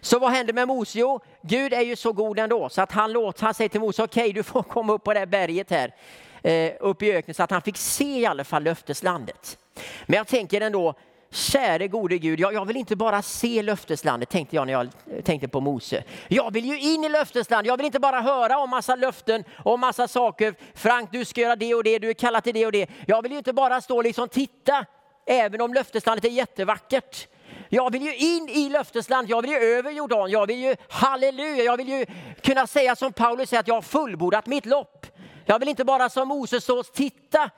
Så 0.00 0.18
vad 0.18 0.30
händer 0.30 0.52
med 0.52 0.68
Mose? 0.68 0.98
Jo, 0.98 1.20
Gud 1.42 1.72
är 1.72 1.80
ju 1.80 1.96
så 1.96 2.12
god 2.12 2.38
ändå 2.38 2.68
så 2.68 2.82
att 2.82 2.92
han, 2.92 3.12
låter, 3.12 3.44
han 3.44 3.54
säger 3.54 3.68
till 3.68 3.80
Mose, 3.80 4.02
okej 4.02 4.22
okay, 4.22 4.32
du 4.32 4.42
får 4.42 4.62
komma 4.74 4.92
upp 4.92 5.04
på 5.04 5.12
det 5.12 5.18
här 5.18 5.26
berget 5.26 5.70
här, 5.70 5.94
eh, 6.42 6.72
upp 6.80 7.02
i 7.02 7.12
öknen 7.12 7.34
så 7.34 7.42
att 7.42 7.50
han 7.50 7.62
fick 7.62 7.76
se 7.76 8.20
i 8.20 8.26
alla 8.26 8.44
fall 8.44 8.62
löfteslandet. 8.62 9.58
Men 10.06 10.16
jag 10.16 10.26
tänker 10.26 10.60
ändå, 10.60 10.94
Käre 11.30 11.88
gode 11.88 12.18
Gud, 12.18 12.40
jag, 12.40 12.54
jag, 12.54 12.64
vill 12.64 12.76
inte 12.76 12.96
bara 12.96 13.22
se 13.22 13.62
löfteslandet, 13.62 14.28
tänkte 14.28 14.56
jag 14.56 14.66
när 14.66 14.72
jag 14.72 14.90
tänkte 15.24 15.48
på 15.48 15.60
Mose. 15.60 16.04
Jag 16.28 16.52
vill 16.52 16.64
ju 16.64 16.80
in 16.80 17.04
i 17.04 17.08
löfteslandet, 17.08 17.66
jag 17.66 17.76
vill 17.76 17.86
inte 17.86 18.00
bara 18.00 18.20
höra 18.20 18.58
om 18.58 18.70
massa 18.70 18.96
löften 18.96 19.44
och 19.64 19.78
massa 19.78 20.08
saker. 20.08 20.54
Frank, 20.74 21.08
du 21.12 21.24
ska 21.24 21.40
göra 21.40 21.56
det 21.56 21.74
och 21.74 21.84
det, 21.84 21.98
du 21.98 22.08
är 22.08 22.14
kallad 22.14 22.44
till 22.44 22.54
det 22.54 22.66
och 22.66 22.72
det. 22.72 22.90
Jag 23.06 23.22
vill 23.22 23.32
ju 23.32 23.38
inte 23.38 23.52
bara 23.52 23.80
stå 23.80 23.96
och 23.96 24.04
liksom 24.04 24.28
titta, 24.28 24.84
även 25.26 25.60
om 25.60 25.74
löfteslandet 25.74 26.24
är 26.24 26.28
jättevackert. 26.28 27.28
Jag 27.68 27.92
vill 27.92 28.02
ju 28.02 28.16
in 28.16 28.48
i 28.48 28.68
löfteslandet, 28.68 29.30
jag 29.30 29.42
vill 29.42 29.50
ju 29.50 29.56
över 29.56 29.90
Jordan, 29.90 30.30
jag 30.30 30.46
vill 30.46 30.58
ju 30.58 30.76
halleluja, 30.88 31.64
jag 31.64 31.76
vill 31.76 31.88
ju 31.88 32.06
kunna 32.42 32.66
säga 32.66 32.96
som 32.96 33.12
Paulus 33.12 33.48
säger 33.48 33.60
att 33.60 33.68
jag 33.68 33.74
har 33.74 33.82
fullbordat 33.82 34.46
mitt 34.46 34.66
lopp. 34.66 35.06
Jag 35.44 35.58
vill 35.58 35.68
inte 35.68 35.84
bara 35.84 36.08
som 36.08 36.28
Moses 36.28 36.64
stå 36.64 36.78
och 36.78 36.92
titta 36.92 37.50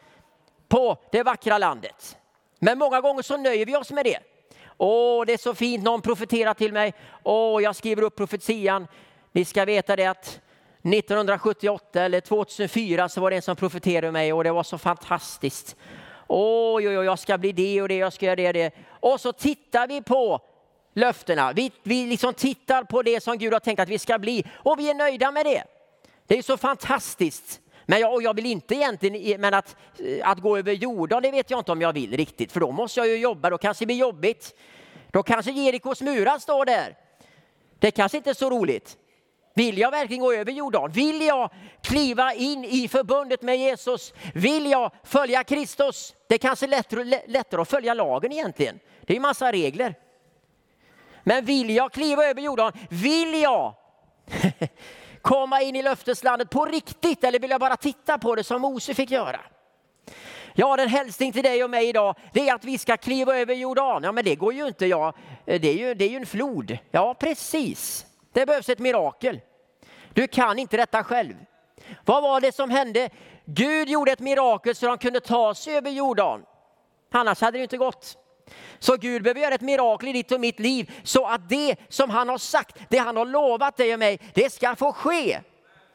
på 0.69 0.99
det 1.13 1.23
vackra 1.23 1.59
landet. 1.59 2.17
Men 2.59 2.79
många 2.79 3.01
gånger 3.01 3.23
så 3.23 3.37
nöjer 3.37 3.67
vi 3.67 3.77
oss 3.77 3.91
med 3.91 4.05
det. 4.05 4.19
Åh, 4.77 5.27
det 5.27 5.33
är 5.33 5.39
så 5.39 5.55
fint, 5.55 5.85
någon 5.85 6.03
profeterar 6.03 6.55
till 6.55 6.73
mig. 6.73 6.95
Åh, 7.23 7.63
jag 7.63 7.77
skriver 7.77 8.03
upp 8.03 8.17
profetian. 8.17 8.87
Ni 9.33 9.45
ska 9.45 9.65
veta 9.65 9.97
det 9.97 10.07
att 10.07 10.41
1978 10.83 12.03
eller 12.03 12.21
2004 12.21 13.09
så 13.09 13.21
var 13.21 13.31
det 13.31 13.37
en 13.37 13.43
som 13.43 13.57
profeterade 13.57 14.13
mig 14.13 14.33
och 14.33 14.45
det 14.45 14.53
var 14.53 14.63
så 14.63 14.79
fantastiskt. 14.79 15.77
Oj, 16.27 16.89
oj, 16.89 16.99
oj, 16.99 17.05
jag 17.05 17.19
ska 17.19 17.39
bli 17.39 17.53
det 17.53 17.83
och 17.83 17.89
det, 17.89 17.97
jag 17.97 18.13
ska 18.13 18.27
göra 18.27 18.37
det 18.37 18.47
och 18.47 18.55
det. 18.55 18.73
Och 18.89 19.21
så 19.21 19.33
tittar 19.33 19.89
vi 19.89 20.03
på 20.03 20.41
löftena. 20.95 21.53
Vi, 21.53 21.73
vi 21.83 22.07
liksom 22.07 22.35
tittar 22.35 22.85
på 22.85 23.03
det 23.03 23.23
som 23.23 23.39
Gud 23.39 23.53
har 23.53 23.61
tänkt 23.61 23.81
att 23.81 23.89
vi 23.89 23.99
ska 23.99 24.19
bli 24.19 24.45
och 24.55 24.79
vi 24.79 24.91
är 24.91 24.95
nöjda 24.95 25.31
med 25.31 25.47
det. 25.47 25.65
Det 26.27 26.39
är 26.39 26.43
så 26.43 26.57
fantastiskt. 26.57 27.61
Men 27.91 28.01
jag, 28.01 28.23
jag 28.23 28.35
vill 28.35 28.47
inte 28.47 28.75
egentligen, 28.75 29.41
men 29.41 29.55
att, 29.55 29.77
eh, 29.99 30.31
att 30.31 30.39
gå 30.39 30.59
över 30.59 30.73
jorden, 30.73 31.23
det 31.23 31.31
vet 31.31 31.51
jag 31.51 31.61
inte 31.61 31.73
om 31.73 31.81
jag 31.81 31.93
vill 31.93 32.17
riktigt. 32.17 32.53
För 32.53 32.61
då 32.61 32.73
måste 32.73 33.01
jag 33.01 33.09
ju 33.09 33.17
jobba, 33.17 33.51
då 33.51 33.59
kanske 33.59 33.83
det 33.83 33.87
blir 33.87 33.97
jobbigt. 33.97 34.55
Då 35.11 35.23
kanske 35.23 35.51
Jerikos 35.53 36.03
murar 36.03 36.39
står 36.39 36.65
där. 36.65 36.97
Det 37.79 37.91
kanske 37.91 38.17
inte 38.19 38.31
är 38.31 38.35
så 38.35 38.51
roligt. 38.51 38.97
Vill 39.55 39.79
jag 39.79 39.91
verkligen 39.91 40.23
gå 40.23 40.33
över 40.33 40.53
Jordan? 40.53 40.91
Vill 40.91 41.23
jag 41.23 41.51
kliva 41.83 42.35
in 42.35 42.65
i 42.65 42.89
förbundet 42.89 43.43
med 43.43 43.59
Jesus? 43.59 44.15
Vill 44.35 44.71
jag 44.71 44.93
följa 45.05 45.45
Kristus? 45.45 46.15
Det 46.29 46.35
är 46.35 46.39
kanske 46.39 46.67
lättare, 46.67 47.21
lättare 47.27 47.61
att 47.61 47.71
följa 47.71 47.95
lagen 47.95 48.33
egentligen. 48.33 48.79
Det 49.01 49.13
är 49.13 49.15
ju 49.15 49.21
massa 49.21 49.53
regler. 49.53 49.95
Men 51.23 51.45
vill 51.45 51.71
jag 51.71 51.93
kliva 51.93 52.25
över 52.25 52.43
Jordan? 52.43 52.73
Vill 52.91 53.43
jag 53.43 53.75
komma 55.29 55.63
in 55.63 55.77
i 55.77 55.83
löfteslandet 55.83 56.51
på 56.51 56.65
riktigt 56.65 57.25
eller 57.25 57.39
vill 57.39 57.51
jag 57.51 57.61
bara 57.61 57.77
titta 57.77 58.19
på 58.19 58.35
det 58.35 58.45
som 58.45 58.63
Mose 58.63 58.95
fick 58.95 59.11
göra? 59.11 59.41
Ja, 60.55 60.77
den 60.77 60.89
hälsning 60.89 61.33
till 61.33 61.43
dig 61.43 61.65
och 61.65 61.71
mig 61.71 61.89
idag, 61.89 62.15
det 62.33 62.49
är 62.49 62.55
att 62.55 62.65
vi 62.65 62.79
ska 62.79 62.97
kliva 62.97 63.37
över 63.37 63.55
Jordan. 63.55 64.03
Ja, 64.03 64.13
men 64.13 64.25
det 64.25 64.35
går 64.35 64.53
ju 64.53 64.67
inte. 64.67 64.87
Ja, 64.87 65.13
det, 65.45 65.69
är 65.69 65.75
ju, 65.75 65.95
det 65.95 66.05
är 66.05 66.09
ju 66.09 66.17
en 66.17 66.27
flod. 66.27 66.79
Ja, 66.91 67.15
precis. 67.15 68.07
Det 68.33 68.47
behövs 68.47 68.69
ett 68.69 68.79
mirakel. 68.79 69.41
Du 70.13 70.27
kan 70.27 70.59
inte 70.59 70.77
detta 70.77 71.05
själv. 71.05 71.35
Vad 72.05 72.23
var 72.23 72.41
det 72.41 72.55
som 72.55 72.71
hände? 72.71 73.11
Gud 73.45 73.89
gjorde 73.89 74.13
ett 74.13 74.21
mirakel 74.21 74.75
så 74.75 74.87
de 74.87 74.99
kunde 74.99 75.21
ta 75.21 75.55
sig 75.55 75.77
över 75.77 75.91
Jordan. 75.91 76.45
Annars 77.13 77.41
hade 77.41 77.59
det 77.59 77.63
inte 77.63 77.79
gått. 77.79 78.17
Så 78.79 78.97
Gud 78.97 79.23
behöver 79.23 79.41
göra 79.41 79.55
ett 79.55 79.61
mirakel 79.61 80.09
i 80.09 80.13
ditt 80.13 80.33
och 80.33 80.41
mitt 80.41 80.61
liv 80.61 80.93
så 81.03 81.27
att 81.27 81.49
det 81.49 81.77
som 81.89 82.11
han 82.11 82.29
har 82.29 82.39
sagt, 82.39 82.77
det 82.89 82.99
han 82.99 83.17
har 83.17 83.27
lovat 83.27 83.77
dig 83.77 83.93
och 83.93 83.99
mig, 83.99 84.21
det 84.35 84.53
ska 84.53 84.77
få 84.77 84.93
ske. 84.93 85.41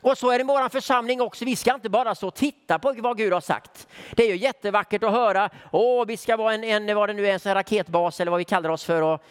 Och 0.02 0.18
så 0.18 0.32
är 0.32 0.38
det 0.38 0.42
i 0.42 0.46
vår 0.46 0.70
församling 0.70 1.22
också. 1.22 1.46
Vi 1.46 1.56
ska 1.56 1.74
inte 1.74 1.90
bara 1.90 2.16
stå 2.16 2.28
och 2.28 2.36
titta 2.36 2.80
på 2.80 2.94
vad 2.98 3.18
Gud 3.18 3.34
har 3.34 3.42
sagt. 3.42 3.88
Det 4.12 4.24
är 4.24 4.28
ju 4.28 4.38
jättevackert 4.38 5.04
att 5.04 5.12
höra. 5.12 5.50
Åh, 5.72 6.06
vi 6.06 6.18
ska 6.18 6.38
vara 6.38 6.54
en, 6.54 6.64
en 6.64 6.96
vad 6.96 7.10
det 7.10 7.14
nu 7.14 7.28
är, 7.28 7.48
en 7.48 7.54
raketbas 7.56 8.20
eller 8.20 8.32
vad 8.32 8.38
vi 8.38 8.46
kallar 8.46 8.70
oss 8.70 8.84
för. 8.84 9.02
Och 9.02 9.22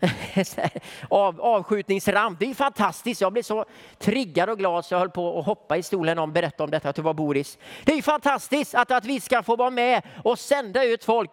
av, 1.08 1.40
avskjutningsramp. 1.40 2.38
Det 2.38 2.50
är 2.50 2.54
fantastiskt. 2.54 3.20
Jag 3.20 3.32
blev 3.32 3.42
så 3.42 3.64
triggad 3.98 4.50
och 4.50 4.58
glad 4.58 4.84
så 4.84 4.94
jag 4.94 4.98
höll 4.98 5.10
på 5.10 5.38
att 5.38 5.46
hoppa 5.46 5.76
i 5.76 5.82
stolen 5.82 6.18
om 6.18 6.32
berätta 6.32 6.64
om 6.64 6.70
detta. 6.70 6.88
Att 6.88 6.96
det 6.96 7.02
var 7.02 7.14
Boris. 7.14 7.58
Det 7.84 7.92
är 7.92 8.02
fantastiskt 8.02 8.74
att, 8.74 8.90
att 8.90 9.04
vi 9.04 9.20
ska 9.20 9.42
få 9.42 9.56
vara 9.56 9.70
med 9.70 10.02
och 10.24 10.38
sända 10.38 10.84
ut 10.84 11.04
folk. 11.04 11.30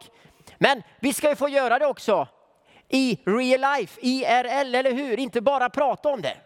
Men 0.57 0.83
vi 0.99 1.13
ska 1.13 1.29
ju 1.29 1.35
få 1.35 1.49
göra 1.49 1.79
det 1.79 1.85
också 1.85 2.27
i 2.89 3.19
real 3.25 3.77
life, 3.77 3.99
IRL, 4.01 4.75
eller 4.75 4.91
hur? 4.93 5.19
Inte 5.19 5.41
bara 5.41 5.69
prata 5.69 6.09
om 6.09 6.21
det. 6.21 6.37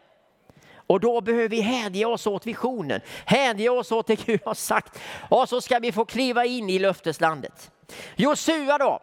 Och 0.88 1.00
då 1.00 1.22
behöver 1.22 1.50
vi 1.50 1.62
hänge 1.62 2.06
oss 2.06 2.28
åt 2.28 2.48
visionen, 2.48 3.02
hänge 3.26 3.70
oss 3.70 3.92
åt 3.92 4.08
det 4.08 4.26
Gud 4.26 4.42
har 4.46 4.54
sagt. 4.54 5.00
Och 5.30 5.50
så 5.50 5.62
ska 5.62 5.80
vi 5.80 5.92
få 5.92 6.06
kliva 6.06 6.46
in 6.46 6.70
i 6.70 6.80
löfteslandet. 6.80 7.72
Josua 8.16 8.78
då, 8.78 9.00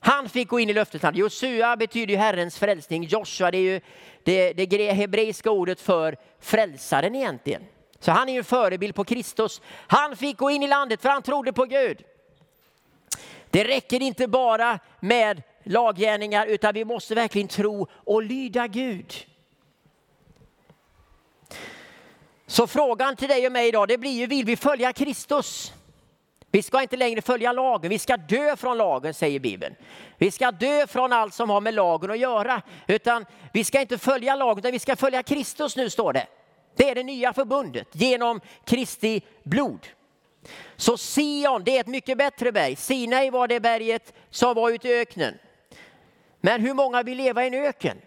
han 0.00 0.28
fick 0.28 0.48
gå 0.48 0.60
in 0.60 0.70
i 0.70 0.72
löfteslandet. 0.72 1.18
Josua 1.18 1.76
betyder 1.76 2.12
ju 2.12 2.18
Herrens 2.18 2.58
frälsning. 2.58 3.04
Joshua 3.04 3.50
det 3.50 3.58
är 3.58 3.62
ju 3.62 3.80
det, 4.24 4.52
det 4.52 4.92
hebreiska 4.92 5.50
ordet 5.50 5.80
för 5.80 6.16
frälsaren 6.40 7.14
egentligen. 7.14 7.62
Så 8.00 8.12
han 8.12 8.28
är 8.28 8.32
ju 8.32 8.38
en 8.38 8.44
förebild 8.44 8.94
på 8.94 9.04
Kristus. 9.04 9.60
Han 9.86 10.16
fick 10.16 10.36
gå 10.36 10.50
in 10.50 10.62
i 10.62 10.68
landet 10.68 11.02
för 11.02 11.08
han 11.08 11.22
trodde 11.22 11.52
på 11.52 11.64
Gud. 11.64 12.04
Det 13.50 13.64
räcker 13.64 14.02
inte 14.02 14.28
bara 14.28 14.78
med 15.00 15.42
laggärningar 15.62 16.46
utan 16.46 16.74
vi 16.74 16.84
måste 16.84 17.14
verkligen 17.14 17.48
tro 17.48 17.86
och 17.92 18.22
lyda 18.22 18.66
Gud. 18.66 19.14
Så 22.46 22.66
frågan 22.66 23.16
till 23.16 23.28
dig 23.28 23.46
och 23.46 23.52
mig 23.52 23.68
idag 23.68 23.88
det 23.88 23.98
blir 23.98 24.10
ju, 24.10 24.26
vill 24.26 24.44
vi 24.44 24.56
följa 24.56 24.92
Kristus? 24.92 25.72
Vi 26.50 26.62
ska 26.62 26.82
inte 26.82 26.96
längre 26.96 27.22
följa 27.22 27.52
lagen, 27.52 27.90
vi 27.90 27.98
ska 27.98 28.16
dö 28.16 28.56
från 28.56 28.78
lagen 28.78 29.14
säger 29.14 29.40
Bibeln. 29.40 29.74
Vi 30.18 30.30
ska 30.30 30.50
dö 30.50 30.86
från 30.86 31.12
allt 31.12 31.34
som 31.34 31.50
har 31.50 31.60
med 31.60 31.74
lagen 31.74 32.10
att 32.10 32.18
göra. 32.18 32.62
Utan 32.86 33.24
vi 33.52 33.64
ska 33.64 33.80
inte 33.80 33.98
följa 33.98 34.34
lagen, 34.34 34.58
utan 34.58 34.72
vi 34.72 34.78
ska 34.78 34.96
följa 34.96 35.22
Kristus 35.22 35.76
nu 35.76 35.90
står 35.90 36.12
det. 36.12 36.26
Det 36.76 36.90
är 36.90 36.94
det 36.94 37.02
nya 37.02 37.32
förbundet 37.32 37.88
genom 37.92 38.40
Kristi 38.64 39.22
blod. 39.42 39.86
Så 40.76 40.96
Sion, 40.96 41.64
det 41.64 41.76
är 41.76 41.80
ett 41.80 41.86
mycket 41.86 42.18
bättre 42.18 42.52
berg. 42.52 42.76
Sinai 42.76 43.30
var 43.30 43.48
det 43.48 43.60
berget 43.60 44.12
som 44.30 44.54
var 44.54 44.70
ute 44.70 44.88
i 44.88 45.00
öknen. 45.00 45.34
Men 46.40 46.60
hur 46.60 46.74
många 46.74 47.02
vill 47.02 47.18
leva 47.18 47.44
i 47.44 47.46
en 47.46 47.54
öken? 47.54 47.98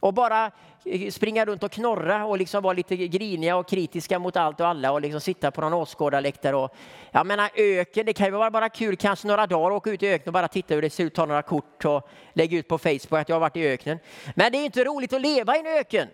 Och 0.00 0.14
bara 0.14 0.50
eh, 0.84 1.10
springa 1.10 1.44
runt 1.44 1.62
och 1.62 1.72
knorra 1.72 2.26
och 2.26 2.38
liksom 2.38 2.62
vara 2.62 2.72
lite 2.72 2.96
griniga 2.96 3.56
och 3.56 3.68
kritiska 3.68 4.18
mot 4.18 4.36
allt 4.36 4.60
och 4.60 4.66
alla 4.66 4.92
och 4.92 5.00
liksom 5.00 5.20
sitta 5.20 5.50
på 5.50 5.60
någon 5.60 5.72
åskådarläktare. 5.72 6.68
jag 7.10 7.26
menar 7.26 7.50
öken, 7.54 8.06
det 8.06 8.12
kan 8.12 8.26
ju 8.26 8.32
vara 8.32 8.50
bara 8.50 8.68
kul 8.68 8.96
kanske 8.96 9.26
några 9.26 9.46
dagar 9.46 9.70
att 9.70 9.76
åka 9.76 9.90
ut 9.90 10.02
i 10.02 10.08
öknen 10.08 10.28
och 10.28 10.32
bara 10.32 10.48
titta 10.48 10.74
hur 10.74 10.82
det 10.82 10.90
ser 10.90 11.04
ut, 11.04 11.14
ta 11.14 11.26
några 11.26 11.42
kort 11.42 11.84
och 11.84 12.08
lägga 12.32 12.58
ut 12.58 12.68
på 12.68 12.78
Facebook 12.78 13.20
att 13.20 13.28
jag 13.28 13.36
har 13.36 13.40
varit 13.40 13.56
i 13.56 13.66
öknen. 13.66 13.98
Men 14.34 14.52
det 14.52 14.58
är 14.58 14.64
inte 14.64 14.84
roligt 14.84 15.12
att 15.12 15.20
leva 15.20 15.56
i 15.56 15.60
en 15.60 15.66
öken. 15.66 16.08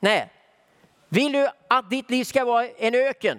Nej. 0.00 0.30
Vill 1.08 1.32
du 1.32 1.48
att 1.68 1.90
ditt 1.90 2.10
liv 2.10 2.24
ska 2.24 2.44
vara 2.44 2.68
en 2.68 2.94
öken? 2.94 3.38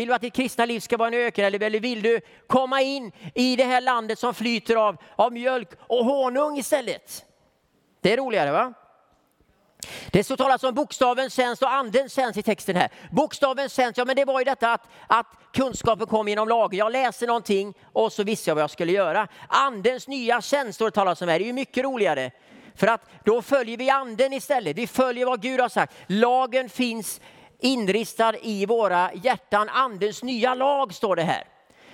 Vill 0.00 0.08
du 0.08 0.14
att 0.14 0.22
ditt 0.22 0.34
kristna 0.34 0.64
liv 0.64 0.80
ska 0.80 0.96
vara 0.96 1.08
en 1.08 1.14
öken 1.14 1.44
eller 1.44 1.80
vill 1.80 2.02
du 2.02 2.20
komma 2.46 2.82
in 2.82 3.12
i 3.34 3.56
det 3.56 3.64
här 3.64 3.80
landet 3.80 4.18
som 4.18 4.34
flyter 4.34 4.76
av, 4.76 4.96
av 5.16 5.32
mjölk 5.32 5.68
och 5.80 6.04
honung 6.04 6.58
istället? 6.58 7.24
Det 8.00 8.12
är 8.12 8.16
roligare 8.16 8.52
va? 8.52 8.72
Det 10.10 10.24
så 10.24 10.36
talas 10.36 10.64
om 10.64 10.74
bokstavens 10.74 11.34
tjänst 11.34 11.62
och 11.62 11.72
andens 11.72 12.14
tjänst 12.14 12.38
i 12.38 12.42
texten 12.42 12.76
här. 12.76 12.88
Bokstavens 13.10 13.74
tjänst, 13.74 13.98
ja 13.98 14.04
men 14.04 14.16
det 14.16 14.24
var 14.24 14.40
ju 14.40 14.44
detta 14.44 14.72
att, 14.72 14.82
att 15.06 15.26
kunskapen 15.52 16.06
kom 16.06 16.28
genom 16.28 16.48
lagen. 16.48 16.78
Jag 16.78 16.92
läste 16.92 17.26
någonting 17.26 17.74
och 17.92 18.12
så 18.12 18.22
visste 18.22 18.50
jag 18.50 18.54
vad 18.54 18.62
jag 18.62 18.70
skulle 18.70 18.92
göra. 18.92 19.28
Andens 19.48 20.08
nya 20.08 20.42
tjänst 20.42 20.74
står 20.74 20.86
det 20.86 20.90
talas 20.90 21.22
om 21.22 21.28
här, 21.28 21.38
det 21.38 21.44
är 21.44 21.46
ju 21.46 21.52
mycket 21.52 21.84
roligare. 21.84 22.30
För 22.74 22.86
att 22.86 23.10
då 23.24 23.42
följer 23.42 23.76
vi 23.76 23.90
anden 23.90 24.32
istället, 24.32 24.76
vi 24.76 24.86
följer 24.86 25.26
vad 25.26 25.42
Gud 25.42 25.60
har 25.60 25.68
sagt. 25.68 25.94
Lagen 26.06 26.68
finns 26.68 27.20
inristad 27.60 28.34
i 28.42 28.66
våra 28.66 29.10
hjärtan, 29.14 29.68
andens 29.68 30.22
nya 30.22 30.54
lag 30.54 30.94
står 30.94 31.16
det 31.16 31.22
här. 31.22 31.44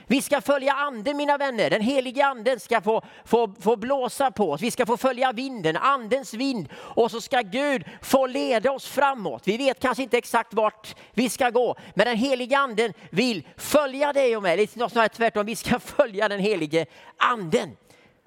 Vi 0.08 0.22
ska 0.22 0.40
följa 0.40 0.72
anden 0.72 1.16
mina 1.16 1.38
vänner. 1.38 1.70
Den 1.70 1.80
helige 1.80 2.26
anden 2.26 2.60
ska 2.60 2.80
få, 2.80 3.02
få, 3.24 3.54
få 3.60 3.76
blåsa 3.76 4.30
på 4.30 4.50
oss. 4.50 4.60
Vi 4.60 4.70
ska 4.70 4.86
få 4.86 4.96
följa 4.96 5.32
vinden, 5.32 5.76
andens 5.76 6.34
vind. 6.34 6.68
Och 6.74 7.10
så 7.10 7.20
ska 7.20 7.40
Gud 7.40 7.84
få 8.02 8.26
leda 8.26 8.72
oss 8.72 8.86
framåt. 8.86 9.42
Vi 9.44 9.56
vet 9.56 9.80
kanske 9.80 10.02
inte 10.02 10.18
exakt 10.18 10.54
vart 10.54 10.96
vi 11.14 11.28
ska 11.28 11.50
gå. 11.50 11.76
Men 11.94 12.06
den 12.06 12.16
helige 12.16 12.58
anden 12.58 12.92
vill 13.10 13.46
följa 13.56 14.12
dig 14.12 14.36
och 14.36 14.42
mig. 14.42 14.56
Lite 14.56 14.88
snarare 14.90 15.08
tvärtom, 15.08 15.46
vi 15.46 15.56
ska 15.56 15.78
följa 15.96 16.28
den 16.28 16.40
helige 16.40 16.86
anden. 17.16 17.76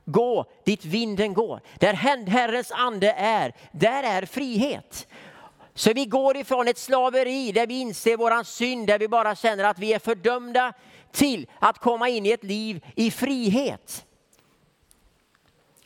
Gå 0.06 0.45
dit 0.65 0.86
vinden 0.86 1.34
går. 1.34 1.62
Där 1.80 1.93
Herrens 1.93 2.71
ande 2.71 3.12
är, 3.17 3.54
där 3.71 4.04
är 4.04 4.25
frihet. 4.25 5.08
Så 5.80 5.94
vi 5.94 6.06
går 6.06 6.38
ifrån 6.38 6.68
ett 6.68 6.78
slaveri 6.78 7.52
där 7.52 7.68
vi 7.68 7.80
inser 7.80 8.18
våran 8.18 8.46
synd, 8.46 8.88
där 8.88 9.00
vi 9.00 9.08
bara 9.08 9.36
känner 9.36 9.63
att 9.63 9.80
vi 9.80 9.94
är 9.94 10.00
fördömda, 10.00 10.74
till 11.12 11.48
att 11.60 11.80
komma 11.80 12.10
in 12.10 12.26
i 12.26 12.30
ett 12.30 12.44
liv 12.44 12.86
i 12.96 13.12
frihet. 13.12 14.06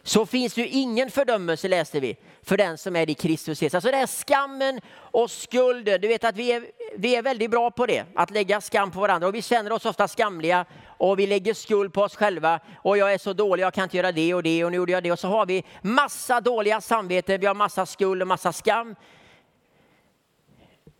Så 0.04 0.26
finns 0.26 0.54
det 0.54 0.68
ingen 0.68 1.12
fördömelse 1.12 1.68
läste 1.68 2.00
vi 2.00 2.16
för 2.44 2.58
den 2.58 2.78
som 2.78 2.96
är 2.96 3.10
i 3.10 3.14
Kristus 3.14 3.62
Jesus. 3.62 3.76
Alltså 3.76 3.92
det 3.92 3.98
här 3.98 4.08
skammen 4.08 4.82
och 4.96 5.32
skulden. 5.32 6.02
Du 6.02 6.08
vet 6.08 6.24
att 6.24 6.36
vi 6.36 6.52
är, 6.52 6.66
vi 6.98 7.16
är 7.16 7.22
väldigt 7.22 7.52
bra 7.52 7.72
på 7.72 7.86
det, 7.86 8.06
att 8.16 8.32
lägga 8.32 8.62
skam 8.62 8.92
på 8.92 9.00
varandra. 9.00 9.28
Och 9.28 9.36
vi 9.36 9.42
känner 9.42 9.72
oss 9.72 9.86
ofta 9.86 10.08
skamliga 10.08 10.66
och 10.86 11.20
vi 11.20 11.28
lägger 11.28 11.54
skuld 11.54 11.94
på 11.94 12.02
oss 12.02 12.16
själva. 12.16 12.60
Och 12.76 12.98
jag 12.98 13.14
är 13.14 13.18
så 13.18 13.34
dålig, 13.34 13.64
jag 13.64 13.74
kan 13.74 13.84
inte 13.84 13.98
göra 13.98 14.12
det 14.12 14.34
och 14.34 14.44
det 14.44 14.66
och 14.66 14.72
nu 14.72 14.78
gjorde 14.78 14.92
jag 14.92 15.04
det. 15.04 15.12
Och 15.12 15.20
så 15.20 15.28
har 15.28 15.46
vi 15.46 15.64
massa 15.82 16.42
dåliga 16.42 16.82
samveten, 16.82 17.40
vi 17.40 17.46
har 17.46 17.56
massa 17.56 17.86
skuld 17.86 18.22
och 18.22 18.28
massa 18.28 18.54
skam. 18.54 18.96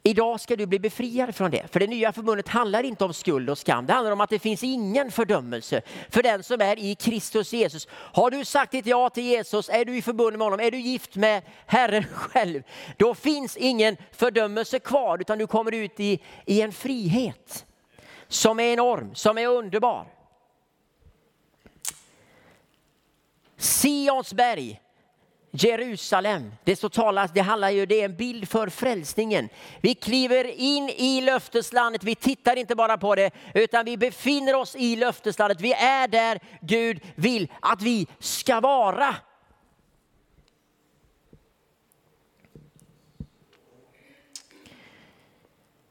Idag 0.06 0.40
ska 0.40 0.56
du 0.56 0.66
bli 0.66 0.80
befriad 0.80 1.36
från 1.36 1.52
det. 1.52 1.68
För 1.72 1.80
det 1.80 1.88
nya 1.88 2.14
förbundet 2.14 2.48
handlar 2.48 2.84
inte 2.84 3.06
om 3.06 3.14
skuld 3.14 3.50
och 3.50 3.58
skam. 3.58 3.86
Det 3.86 3.94
handlar 3.94 4.12
om 4.12 4.22
att 4.22 4.30
det 4.30 4.40
finns 4.40 4.64
ingen 4.64 5.12
fördömelse 5.12 5.82
för 6.10 6.24
den 6.24 6.44
som 6.44 6.62
är 6.62 6.80
i 6.80 6.96
Kristus 6.96 7.54
Jesus. 7.54 7.88
Har 7.92 8.32
du 8.32 8.46
sagt 8.46 8.72
ditt 8.72 8.86
ja 8.86 9.10
till 9.10 9.24
Jesus, 9.24 9.70
är 9.70 9.86
du 9.86 9.98
i 9.98 10.02
förbund 10.02 10.38
med 10.38 10.46
honom, 10.46 10.60
är 10.60 10.72
du 10.72 10.80
gift 10.80 11.16
med 11.16 11.42
Herren 11.66 12.04
själv, 12.14 12.64
då 12.98 13.16
finns 13.16 13.58
ingen 13.58 13.98
fördömelse 14.12 14.80
kvar 14.80 15.18
utan 15.18 15.38
du 15.38 15.48
kommer 15.48 15.72
ut 15.72 16.00
i, 16.00 16.20
i 16.46 16.62
en 16.62 16.72
frihet. 16.72 17.66
som 18.28 18.60
är 18.60 18.74
enorm, 18.74 19.16
som 19.16 19.38
är 19.38 19.48
underbar. 19.48 20.08
Sions 23.58 24.34
berg, 24.34 24.82
Jerusalem. 25.56 26.52
Det 26.64 26.76
så 26.76 26.90
talas, 26.90 27.32
det 27.34 27.42
handlar 27.42 27.70
ju, 27.70 27.86
det 27.86 28.02
är 28.02 28.06
en 28.06 28.16
bild 28.16 28.50
för 28.50 28.70
frälsningen. 28.70 29.50
Vi 29.82 29.96
kliver 29.96 30.46
in 30.46 30.90
i 30.90 31.22
löfteslandet, 31.22 32.04
vi 32.04 32.16
tittar 32.16 32.56
inte 32.56 32.76
bara 32.76 32.98
på 32.98 33.16
det, 33.16 33.32
utan 33.54 33.86
vi 33.86 33.98
befinner 33.98 34.56
oss 34.56 34.76
i 34.76 34.96
löfteslandet. 34.96 35.62
Vi 35.62 35.74
är 35.74 36.08
där 36.08 36.40
Gud 36.62 37.02
vill 37.16 37.52
att 37.60 37.82
vi 37.82 38.08
ska 38.20 38.60
vara. 38.60 39.16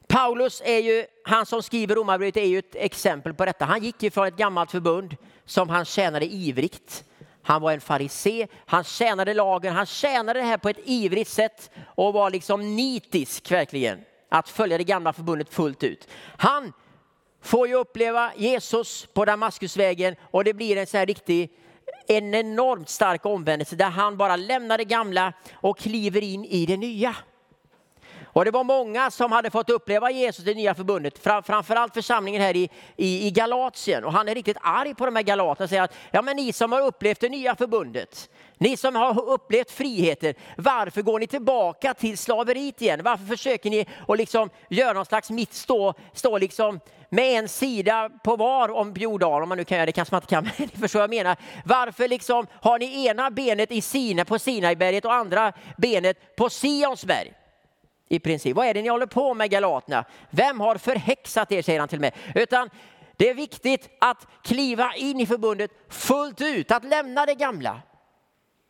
Paulus 0.07 0.61
är 0.65 0.79
ju, 0.79 1.05
han 1.23 1.45
som 1.45 1.63
skriver 1.63 1.95
Romarbrevet 1.95 2.37
är 2.37 2.45
ju 2.45 2.59
ett 2.59 2.75
exempel 2.75 3.33
på 3.33 3.45
detta. 3.45 3.65
Han 3.65 3.83
gick 3.83 4.03
ju 4.03 4.11
från 4.11 4.27
ett 4.27 4.37
gammalt 4.37 4.71
förbund 4.71 5.15
som 5.45 5.69
han 5.69 5.85
tjänade 5.85 6.25
ivrigt. 6.25 7.03
Han 7.43 7.61
var 7.61 7.71
en 7.71 7.81
farisé, 7.81 8.47
han 8.65 8.83
tjänade 8.83 9.33
lagen, 9.33 9.75
han 9.75 9.85
tjänade 9.85 10.39
det 10.39 10.45
här 10.45 10.57
på 10.57 10.69
ett 10.69 10.79
ivrigt 10.85 11.29
sätt 11.29 11.71
och 11.95 12.13
var 12.13 12.29
liksom 12.29 12.75
nitisk 12.75 13.51
verkligen 13.51 13.99
att 14.29 14.49
följa 14.49 14.77
det 14.77 14.83
gamla 14.83 15.13
förbundet 15.13 15.53
fullt 15.53 15.83
ut. 15.83 16.07
Han 16.37 16.73
får 17.41 17.67
ju 17.67 17.75
uppleva 17.75 18.31
Jesus 18.35 19.07
på 19.13 19.25
Damaskusvägen 19.25 20.15
och 20.21 20.43
det 20.43 20.53
blir 20.53 20.77
en 20.77 20.87
så 20.87 20.97
här 20.97 21.05
riktig 21.05 21.51
en 22.07 22.33
enormt 22.33 22.89
stark 22.89 23.25
omvändelse 23.25 23.75
där 23.75 23.89
han 23.89 24.17
bara 24.17 24.35
lämnar 24.35 24.77
det 24.77 24.85
gamla 24.85 25.33
och 25.53 25.77
kliver 25.77 26.23
in 26.23 26.45
i 26.45 26.65
det 26.65 26.77
nya. 26.77 27.15
Och 28.33 28.45
det 28.45 28.51
var 28.51 28.63
många 28.63 29.11
som 29.11 29.31
hade 29.31 29.49
fått 29.49 29.69
uppleva 29.69 30.11
Jesus, 30.11 30.45
i 30.45 30.47
det 30.47 30.53
nya 30.53 30.75
förbundet, 30.75 31.19
framförallt 31.19 31.93
församlingen 31.93 32.41
här 32.41 32.55
i, 32.55 32.69
i, 32.95 33.27
i 33.27 33.31
Galatien. 33.31 34.03
Och 34.03 34.13
han 34.13 34.29
är 34.29 34.35
riktigt 34.35 34.57
arg 34.61 34.95
på 34.95 35.05
de 35.05 35.15
här 35.15 35.23
galaterna 35.23 35.63
och 35.63 35.69
säger 35.69 35.83
att 35.83 35.95
ja, 36.11 36.21
men 36.21 36.35
ni 36.35 36.53
som 36.53 36.71
har 36.71 36.81
upplevt 36.81 37.19
det 37.19 37.29
nya 37.29 37.55
förbundet, 37.55 38.29
ni 38.57 38.77
som 38.77 38.95
har 38.95 39.29
upplevt 39.29 39.71
friheten, 39.71 40.33
varför 40.57 41.01
går 41.01 41.19
ni 41.19 41.27
tillbaka 41.27 41.93
till 41.93 42.17
slaveriet 42.17 42.81
igen? 42.81 43.01
Varför 43.03 43.25
försöker 43.25 43.69
ni 43.69 43.87
att 44.07 44.17
liksom 44.17 44.49
göra 44.69 44.93
någon 44.93 45.05
slags 45.05 45.29
mitt 45.29 45.53
stå, 45.53 45.93
stå 46.13 46.37
liksom 46.37 46.79
med 47.09 47.39
en 47.39 47.49
sida 47.49 48.09
på 48.23 48.35
var 48.35 48.69
om 48.69 48.93
Bjordal, 48.93 49.43
om 49.43 49.49
man 49.49 49.57
nu 49.57 49.65
kan 49.65 49.77
göra 49.77 49.85
det, 49.85 49.91
kanske 49.91 50.15
man 50.15 50.21
inte 50.21 50.29
kan, 50.29 50.43
men 50.57 50.69
ni 50.73 50.81
förstår 50.81 50.99
vad 50.99 51.03
jag 51.03 51.23
menar. 51.23 51.37
Varför 51.65 52.07
liksom 52.07 52.47
har 52.61 52.79
ni 52.79 53.05
ena 53.07 53.31
benet 53.31 53.71
i 53.71 53.81
Sina 53.81 54.25
på 54.25 54.39
Sinaiberget 54.39 55.05
och 55.05 55.13
andra 55.13 55.53
benet 55.77 56.35
på 56.35 56.49
Sionsberg? 56.49 57.33
I 58.13 58.19
princip. 58.19 58.55
Vad 58.55 58.67
är 58.67 58.73
det 58.73 58.81
ni 58.81 58.89
håller 58.89 59.05
på 59.05 59.33
med 59.33 59.49
Galaterna? 59.49 60.05
Vem 60.29 60.59
har 60.59 60.75
förhäxat 60.75 61.51
er, 61.51 61.61
säger 61.61 61.79
han 61.79 61.89
till 61.89 61.99
mig. 61.99 62.13
Utan 62.35 62.69
det 63.17 63.29
är 63.29 63.33
viktigt 63.33 63.89
att 63.99 64.27
kliva 64.43 64.93
in 64.95 65.19
i 65.19 65.25
förbundet 65.25 65.71
fullt 65.89 66.41
ut, 66.41 66.71
att 66.71 66.83
lämna 66.83 67.25
det 67.25 67.35
gamla. 67.35 67.81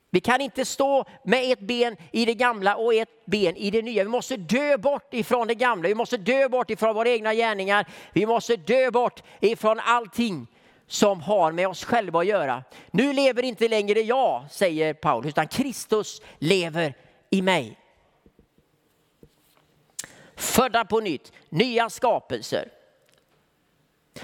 Vi 0.10 0.20
kan 0.20 0.42
inte 0.42 0.66
stå 0.66 1.06
med 1.24 1.52
ett 1.52 1.60
ben 1.60 1.96
i 2.12 2.26
det 2.26 2.34
gamla 2.34 2.76
och 2.76 2.94
ett 2.94 3.26
ben 3.26 3.56
i 3.56 3.72
det 3.72 3.82
nya. 3.82 4.04
Vi 4.04 4.10
måste 4.10 4.38
dö 4.38 4.78
bort 4.78 5.14
ifrån 5.14 5.48
det 5.48 5.56
gamla, 5.56 5.88
vi 5.88 5.96
måste 5.96 6.18
dö 6.18 6.50
bort 6.50 6.70
ifrån 6.70 6.96
våra 6.96 7.10
egna 7.10 7.34
gärningar. 7.34 7.88
Vi 8.14 8.26
måste 8.26 8.56
dö 8.56 8.92
bort 8.92 9.24
ifrån 9.40 9.80
allting 9.80 10.48
som 10.88 11.22
har 11.22 11.52
med 11.52 11.68
oss 11.68 11.86
själva 11.86 12.20
att 12.20 12.28
göra. 12.28 12.64
Nu 12.92 13.14
lever 13.14 13.44
inte 13.44 13.68
längre 13.68 14.00
jag, 14.00 14.46
säger 14.52 14.94
Paulus, 14.94 15.30
utan 15.30 15.48
Kristus 15.48 16.22
lever 16.40 16.94
i 17.30 17.42
mig 17.42 17.78
födda 20.36 20.86
på 20.86 21.00
nytt, 21.00 21.32
nya 21.50 21.90
skapelser. 21.90 22.70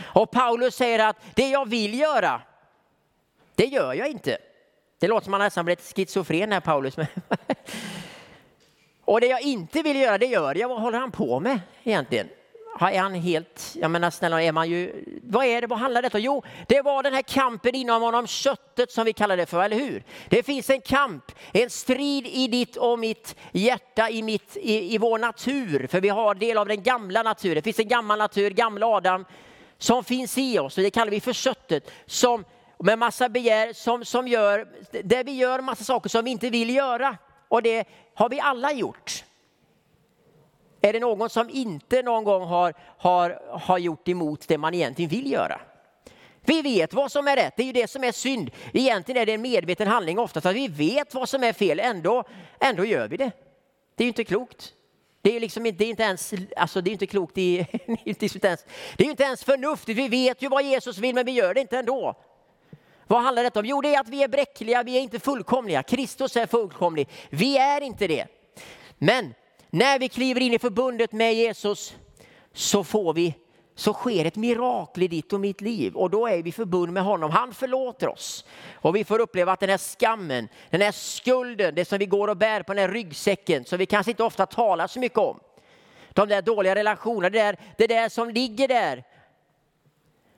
Och 0.02 0.32
Paulus 0.32 0.76
säger 0.76 1.10
att 1.10 1.17
det 1.36 1.50
jag 1.50 1.69
vill 1.69 2.00
göra, 2.00 2.41
det 3.56 3.65
gör 3.65 3.93
jag 3.93 4.10
inte. 4.10 4.38
Det 5.00 5.08
låter 5.08 5.24
som 5.24 5.34
han 5.34 5.41
nästan 5.41 5.65
blivit 5.65 5.95
schizofren 5.95 6.52
här 6.52 6.60
Paulus. 6.60 6.95
Och 9.06 9.22
det 9.22 9.28
jag 9.28 9.41
inte 9.41 9.82
vill 9.82 9.98
göra, 9.98 10.17
det 10.17 10.26
gör 10.26 10.56
jag. 10.56 10.69
Vad 10.69 10.82
håller 10.82 11.00
han 11.00 11.12
på 11.12 11.39
med 11.39 11.60
egentligen? 11.84 12.30
Är 12.88 13.00
han 13.00 13.13
helt, 13.13 13.76
jag 13.82 13.92
menar 13.92 14.06
alltså, 14.06 14.18
snälla, 14.18 14.44
är 14.44 14.52
man 14.52 14.70
ju, 14.70 15.06
vad 15.24 15.46
är 15.46 15.62
det, 15.62 15.68
vad 15.68 15.80
handlar 15.80 16.02
detta 16.02 16.20
Jo, 16.20 16.44
det 16.68 16.82
var 16.82 17.04
den 17.04 17.13
här 17.13 17.22
kampen 17.22 17.76
inom 17.76 18.02
honom, 18.02 18.28
köttet 18.28 18.92
som 18.92 19.06
vi 19.06 19.13
kallar 19.13 19.38
det 19.38 19.46
för, 19.46 19.63
eller 19.63 19.78
hur? 19.78 20.04
Det 20.30 20.44
finns 20.44 20.70
en 20.70 20.82
kamp, 20.82 21.32
en 21.54 21.70
strid 21.70 22.28
i 22.28 22.48
ditt 22.48 22.76
och 22.76 23.00
mitt 23.00 23.36
hjärta, 23.52 24.10
i, 24.10 24.22
mitt, 24.24 24.58
i, 24.58 24.94
i 24.94 24.98
vår 24.98 25.20
natur, 25.20 25.88
för 25.88 26.02
vi 26.02 26.10
har 26.10 26.36
del 26.36 26.58
av 26.58 26.68
den 26.68 26.84
gamla 26.84 27.24
naturen. 27.24 27.56
Det 27.56 27.62
finns 27.62 27.80
en 27.80 27.88
gammal 27.88 28.20
natur, 28.20 28.50
gamla 28.50 28.88
Adam, 28.88 29.26
som 29.78 30.04
finns 30.04 30.38
i 30.38 30.60
oss, 30.60 30.78
och 30.78 30.84
det 30.84 30.92
kallar 30.92 31.12
vi 31.12 31.22
för 31.22 31.34
köttet, 31.34 31.92
som 32.06 32.46
med 32.80 33.00
massa 33.00 33.30
begär, 33.30 33.74
som, 33.74 34.06
som 34.06 34.28
gör, 34.28 34.68
där 35.04 35.24
vi 35.24 35.32
gör 35.32 35.62
massa 35.62 35.84
saker 35.84 36.10
som 36.10 36.26
vi 36.26 36.32
inte 36.32 36.50
vill 36.50 36.70
göra. 36.70 37.18
Och 37.48 37.62
det 37.62 37.88
har 38.13 38.30
vi 38.30 38.39
alla 38.39 38.72
gjort. 38.72 39.24
Är 40.82 40.94
det 40.94 41.00
någon 41.00 41.30
som 41.30 41.50
inte 41.50 42.02
någon 42.02 42.24
gång 42.24 42.44
har, 42.44 42.74
har, 42.98 43.42
har 43.60 43.78
gjort 43.78 44.08
emot 44.08 44.48
det 44.48 44.58
man 44.58 44.74
egentligen 44.74 45.10
vill 45.10 45.32
göra? 45.32 45.62
Vi 46.42 46.62
vet 46.62 46.94
vad 46.94 47.12
som 47.12 47.28
är 47.28 47.36
rätt, 47.36 47.54
det 47.58 47.63
är 47.63 47.68
ju 47.68 47.72
det 47.72 47.88
som 47.88 48.04
är 48.04 48.12
synd. 48.12 48.52
Egentligen 48.74 49.22
är 49.22 49.26
det 49.26 49.34
en 49.34 49.42
medveten 49.42 49.88
handling 49.88 50.20
oftast 50.20 50.46
att 50.46 50.56
vi 50.56 50.68
vet 50.68 51.13
vad 51.13 51.30
som 51.30 51.44
är 51.44 51.54
fel, 51.54 51.80
ändå, 51.80 52.24
ändå 52.60 52.86
gör 52.86 53.08
vi 53.08 53.18
det. 53.18 53.32
Det 53.96 54.04
är 54.04 54.06
ju 54.06 54.08
inte 54.08 54.24
klokt. 54.24 54.74
Det 55.22 55.36
är, 55.36 55.39
liksom, 55.39 55.63
det 55.63 55.86
är 55.86 55.89
inte 55.89 56.04
ens, 56.04 56.34
alltså 56.58 56.82
det 56.82 56.89
är 56.89 56.92
inte 56.92 57.08
klokt, 57.08 57.38
i, 57.38 57.58
det 57.72 57.92
är 57.92 58.10
inte 58.10 58.22
liksom 58.22 58.42
ens, 58.44 58.65
det 58.98 59.04
är 59.04 59.10
inte 59.10 59.24
ens 59.24 59.44
förnuftigt. 59.44 60.00
Vi 60.00 60.08
vet 60.08 60.42
ju 60.42 60.50
vad 60.50 60.63
Jesus 60.63 60.98
vill 60.98 61.15
men 61.15 61.26
vi 61.26 61.32
gör 61.32 61.54
det 61.54 61.62
inte 61.62 61.78
ändå. 61.78 62.15
Vad 63.08 63.22
handlar 63.22 63.44
detta 63.44 63.60
om? 63.60 63.65
Jo, 63.65 63.82
det 63.82 63.96
är 63.96 64.00
att 64.00 64.10
vi 64.10 64.24
är 64.24 64.28
bräckliga, 64.28 64.84
vi 64.84 64.98
är 64.98 65.02
inte 65.02 65.20
fullkomliga. 65.20 65.84
Kristus 65.84 66.38
är 66.38 66.46
fullkomlig, 66.46 67.10
vi 67.30 67.58
är 67.58 67.82
inte 67.82 68.08
det. 68.08 68.28
Men 68.98 69.34
när 69.69 69.99
vi 69.99 70.10
kliver 70.10 70.41
in 70.41 70.53
i 70.53 70.60
förbundet 70.60 71.12
med 71.12 71.34
Jesus 71.34 71.95
så 72.53 72.84
får 72.84 73.13
vi 73.13 73.36
så 73.75 73.93
sker 73.93 74.25
ett 74.25 74.36
mirakel 74.36 75.03
i 75.03 75.08
ditt 75.08 75.34
och 75.34 75.39
mitt 75.39 75.62
liv 75.62 75.95
och 75.95 76.10
då 76.10 76.27
är 76.27 76.43
vi 76.43 76.51
förbund 76.51 76.93
med 76.93 77.03
honom. 77.03 77.32
Han 77.32 77.53
förlåter 77.53 78.08
oss 78.08 78.45
och 78.73 78.95
vi 78.95 79.03
får 79.03 79.19
uppleva 79.19 79.51
att 79.51 79.60
den 79.60 79.69
här 79.69 79.77
skammen, 79.77 80.47
den 80.69 80.82
här 80.82 80.91
skulden, 80.91 81.75
det 81.75 81.86
som 81.86 81.97
vi 81.97 82.05
går 82.05 82.27
och 82.27 82.38
bär 82.38 82.63
på 82.63 82.73
den 82.73 82.82
här 82.82 82.93
ryggsäcken 82.93 83.65
som 83.65 83.77
vi 83.77 83.86
kanske 83.86 84.12
inte 84.12 84.23
ofta 84.23 84.45
talar 84.45 84.88
så 84.88 84.99
mycket 84.99 85.17
om. 85.17 85.39
De 86.10 86.27
där 86.27 86.41
dåliga 86.41 86.75
relationerna, 86.75 87.29
det 87.29 87.39
där, 87.39 87.58
det 87.77 87.88
där 87.88 88.10
som 88.10 88.29
ligger 88.29 88.67
där 88.67 89.03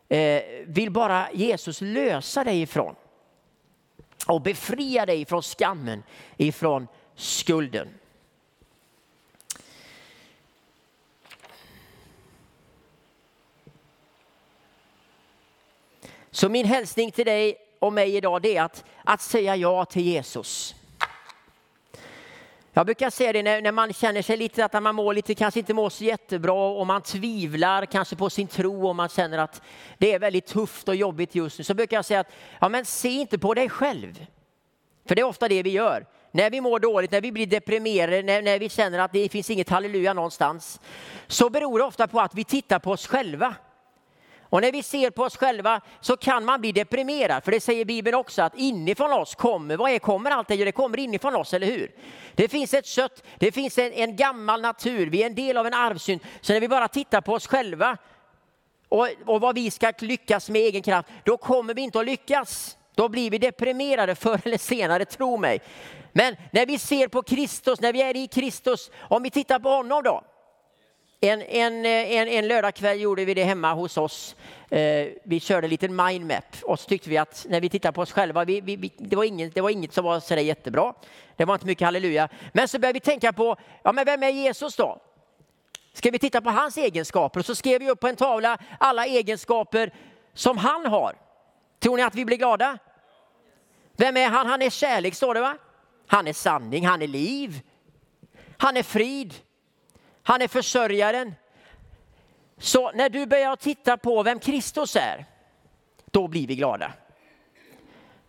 eh, 0.10 0.44
vill 0.66 0.92
bara 0.92 1.32
Jesus 1.32 1.82
lösa 1.82 2.44
dig 2.44 2.62
ifrån 2.62 2.96
och 4.28 4.42
befria 4.42 5.06
dig 5.06 5.26
från 5.26 5.42
skammen, 5.42 6.04
ifrån 6.38 6.88
skulden. 7.16 7.88
Så 16.32 16.50
min 16.50 16.66
hälsning 16.66 17.12
till 17.12 17.26
dig 17.26 17.58
och 17.80 17.94
mig 17.94 18.16
idag 18.16 18.46
är 18.46 18.62
att, 18.62 18.86
att 19.04 19.22
säga 19.22 19.56
ja 19.56 19.86
till 19.86 20.02
Jesus. 20.02 20.76
Jag 22.74 22.86
brukar 22.86 23.10
säga 23.10 23.34
det 23.34 23.44
när, 23.44 23.62
när, 23.62 23.72
man 23.72 23.94
känner 23.94 24.22
sig 24.22 24.38
lite 24.38 24.66
att 24.66 24.84
man 24.84 24.96
mår 24.96 25.14
lite, 25.14 25.36
kanske 25.36 25.60
inte 25.60 25.74
mår 25.74 25.90
så 25.90 26.04
jättebra 26.04 26.54
och 26.54 26.88
man 26.88 27.02
tvivlar 27.02 27.86
kanske 27.86 28.16
på 28.16 28.30
sin 28.30 28.48
tro 28.48 28.88
och 28.88 28.96
man 28.96 29.10
känner 29.10 29.38
att 29.38 29.62
det 29.98 30.14
är 30.14 30.20
väldigt 30.20 30.46
tufft 30.46 30.88
och 30.88 30.96
jobbigt 30.96 31.36
just 31.36 31.58
nu. 31.58 31.64
Så 31.64 31.74
brukar 31.74 31.98
jag 31.98 32.06
säga 32.06 32.20
att 32.20 32.32
ja, 32.60 32.70
men 32.70 32.86
se 32.86 33.10
inte 33.10 33.40
på 33.40 33.54
dig 33.54 33.70
själv. 33.70 34.26
För 35.06 35.16
det 35.16 35.22
är 35.22 35.26
ofta 35.26 35.48
det 35.48 35.64
vi 35.64 35.70
gör. 35.70 36.06
När 36.32 36.50
vi 36.50 36.62
mår 36.62 36.80
dåligt, 36.80 37.12
när 37.12 37.22
vi 37.22 37.32
blir 37.32 37.48
deprimerade, 37.48 38.22
när, 38.22 38.42
när 38.42 38.60
vi 38.60 38.70
känner 38.70 39.00
att 39.00 39.14
det 39.14 39.30
finns 39.30 39.50
inget 39.50 39.70
halleluja 39.70 40.14
någonstans. 40.14 40.80
Så 41.28 41.50
beror 41.50 41.80
det 41.80 41.86
ofta 41.86 42.08
på 42.08 42.20
att 42.20 42.36
vi 42.36 42.44
tittar 42.44 42.80
på 42.80 42.92
oss 42.92 43.08
själva. 43.08 43.56
Och 44.52 44.62
när 44.62 44.72
vi 44.72 44.84
ser 44.84 45.10
på 45.10 45.24
oss 45.24 45.38
själva 45.38 45.82
så 46.02 46.18
kan 46.18 46.46
man 46.46 46.62
bli 46.62 46.72
deprimerad, 46.72 47.44
för 47.44 47.52
det 47.52 47.60
säger 47.60 47.86
Bibeln 47.86 48.16
också 48.16 48.42
att 48.42 48.58
inifrån 48.58 49.14
oss 49.14 49.36
kommer, 49.36 49.78
vad 49.78 49.92
är 49.92 50.00
kommer 50.00 50.32
allt 50.32 50.48
det? 50.48 50.66
Det 50.66 50.72
kommer 50.72 51.00
inifrån 51.00 51.36
oss, 51.36 51.54
eller 51.54 51.68
hur? 51.68 51.92
Det 52.36 52.48
finns 52.48 52.74
ett 52.74 52.86
kött, 52.86 53.24
det 53.40 53.52
finns 53.52 53.78
en, 53.78 53.94
en 53.94 54.16
gammal 54.16 54.62
natur, 54.62 55.10
vi 55.10 55.22
är 55.22 55.26
en 55.26 55.36
del 55.36 55.58
av 55.58 55.68
en 55.68 55.74
arvsynd. 55.74 56.22
Så 56.42 56.54
när 56.54 56.60
vi 56.60 56.68
bara 56.68 56.88
tittar 56.88 57.22
på 57.22 57.34
oss 57.34 57.48
själva 57.48 57.98
och, 58.90 59.08
och 59.26 59.42
vad 59.42 59.56
vi 59.56 59.72
ska 59.72 59.94
lyckas 60.00 60.50
med 60.50 60.62
egen 60.62 60.82
kraft, 60.82 61.10
då 61.24 61.38
kommer 61.38 61.74
vi 61.74 61.82
inte 61.82 62.00
att 62.00 62.06
lyckas. 62.06 62.78
Då 62.96 63.10
blir 63.10 63.32
vi 63.32 63.38
deprimerade 63.38 64.16
förr 64.16 64.42
eller 64.44 64.58
senare, 64.58 65.06
tro 65.06 65.38
mig. 65.38 65.62
Men 66.12 66.36
när 66.52 66.66
vi 66.66 66.78
ser 66.78 67.08
på 67.08 67.24
Kristus, 67.24 67.82
när 67.82 67.94
vi 67.94 68.02
är 68.02 68.18
i 68.18 68.28
Kristus, 68.28 68.92
om 69.00 69.24
vi 69.24 69.30
tittar 69.30 69.60
på 69.60 69.70
honom 69.70 70.04
då, 70.04 70.24
en, 71.24 71.42
en, 71.42 71.86
eh, 71.86 72.12
en, 72.12 72.28
en 72.28 72.48
lördagkväll 72.48 73.02
gjorde 73.02 73.26
vi 73.26 73.34
det 73.34 73.44
hemma 73.44 73.74
hos 73.74 73.98
oss. 73.98 74.36
Eh, 74.70 75.08
vi 75.24 75.40
körde 75.40 75.66
en 75.66 75.70
liten 75.70 75.96
mindmap 75.96 76.56
och 76.64 76.80
så 76.80 76.90
tyckte 76.90 77.10
vi 77.10 77.18
att 77.18 77.46
när 77.50 77.62
vi 77.62 77.70
tittar 77.70 77.92
på 77.92 78.02
oss 78.02 78.12
själva, 78.12 78.46
vi, 78.46 78.62
vi, 78.62 78.76
vi, 78.76 78.92
det, 78.98 79.16
var 79.16 79.24
inget, 79.24 79.56
det 79.56 79.62
var 79.62 79.70
inget 79.70 79.94
som 79.94 80.06
var 80.06 80.20
sådär 80.20 80.42
jättebra. 80.42 80.94
Det 81.36 81.46
var 81.46 81.54
inte 81.54 81.66
mycket 81.66 81.86
halleluja. 81.86 82.30
Men 82.54 82.68
så 82.68 82.80
började 82.80 82.94
vi 82.94 83.00
tänka 83.00 83.34
på, 83.34 83.56
ja 83.84 83.92
men 83.92 84.06
vem 84.06 84.24
är 84.24 84.30
Jesus 84.30 84.76
då? 84.76 85.02
Ska 85.94 86.12
vi 86.12 86.20
titta 86.20 86.42
på 86.42 86.50
hans 86.50 86.78
egenskaper? 86.78 87.40
Och 87.40 87.46
så 87.46 87.56
skrev 87.56 87.80
vi 87.80 87.90
upp 87.90 88.00
på 88.00 88.08
en 88.08 88.16
tavla 88.16 88.58
alla 88.80 89.06
egenskaper 89.06 89.94
som 90.34 90.58
han 90.58 90.86
har. 90.86 91.16
Tror 91.80 91.98
ni 91.98 92.04
att 92.04 92.16
vi 92.16 92.26
blir 92.26 92.38
glada? 92.38 92.78
Vem 93.98 94.18
är 94.18 94.30
han? 94.30 94.48
Han 94.48 94.62
är 94.62 94.70
kärlek, 94.70 95.16
står 95.16 95.34
det 95.34 95.42
va? 95.42 95.58
Han 96.08 96.28
är 96.28 96.34
sanning, 96.34 96.86
han 96.86 97.02
är 97.02 97.08
liv. 97.08 97.62
Han 98.58 98.78
är 98.78 98.84
frid. 98.84 99.34
Han 100.24 100.42
är 100.42 100.48
försörjaren. 100.48 101.36
Så 102.58 102.92
när 102.92 103.10
du 103.10 103.26
börjar 103.26 103.56
titta 103.56 103.98
på 103.98 104.24
vem 104.24 104.40
Kristus 104.40 104.96
är, 104.96 105.26
då 106.12 106.28
blir 106.28 106.48
vi 106.48 106.56
glada. 106.56 106.94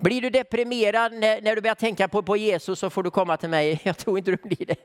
Blir 0.03 0.23
du 0.23 0.31
deprimerad 0.31 1.13
när, 1.13 1.41
när, 1.41 1.57
du 1.57 1.63
börjar 1.63 1.75
tänka 1.75 2.09
på, 2.09 2.23
på 2.23 2.37
Jesus 2.37 2.79
så 2.79 2.91
får 2.91 3.03
du 3.03 3.11
komma 3.11 3.37
till 3.37 3.49
mig. 3.49 3.81
Jag 3.85 3.99
tror 3.99 4.19
inte 4.19 4.31
du 4.31 4.37
blir 4.37 4.67
det. 4.67 4.77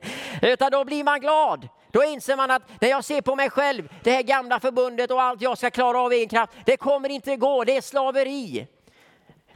Utan 0.42 0.70
då 0.70 0.84
blir 0.84 1.04
man 1.04 1.20
glad. 1.20 1.68
Då 1.92 2.04
inser 2.04 2.36
man 2.36 2.50
att 2.50 2.62
när 2.80 2.88
jag 2.88 3.04
ser 3.04 3.20
på 3.20 3.36
mig 3.36 3.50
själv, 3.50 3.88
det 4.02 4.10
här 4.12 4.22
gamla 4.22 4.60
förbundet 4.60 5.10
och 5.10 5.22
allt 5.22 5.42
jag 5.42 5.58
ska 5.58 5.70
klara 5.70 6.00
av 6.00 6.12
egen 6.12 6.28
kraft, 6.28 6.52
det 6.64 6.76
kommer 6.76 7.08
inte 7.08 7.36
gå, 7.36 7.64
det 7.64 7.76
är 7.76 7.80
slaveri. 7.80 8.66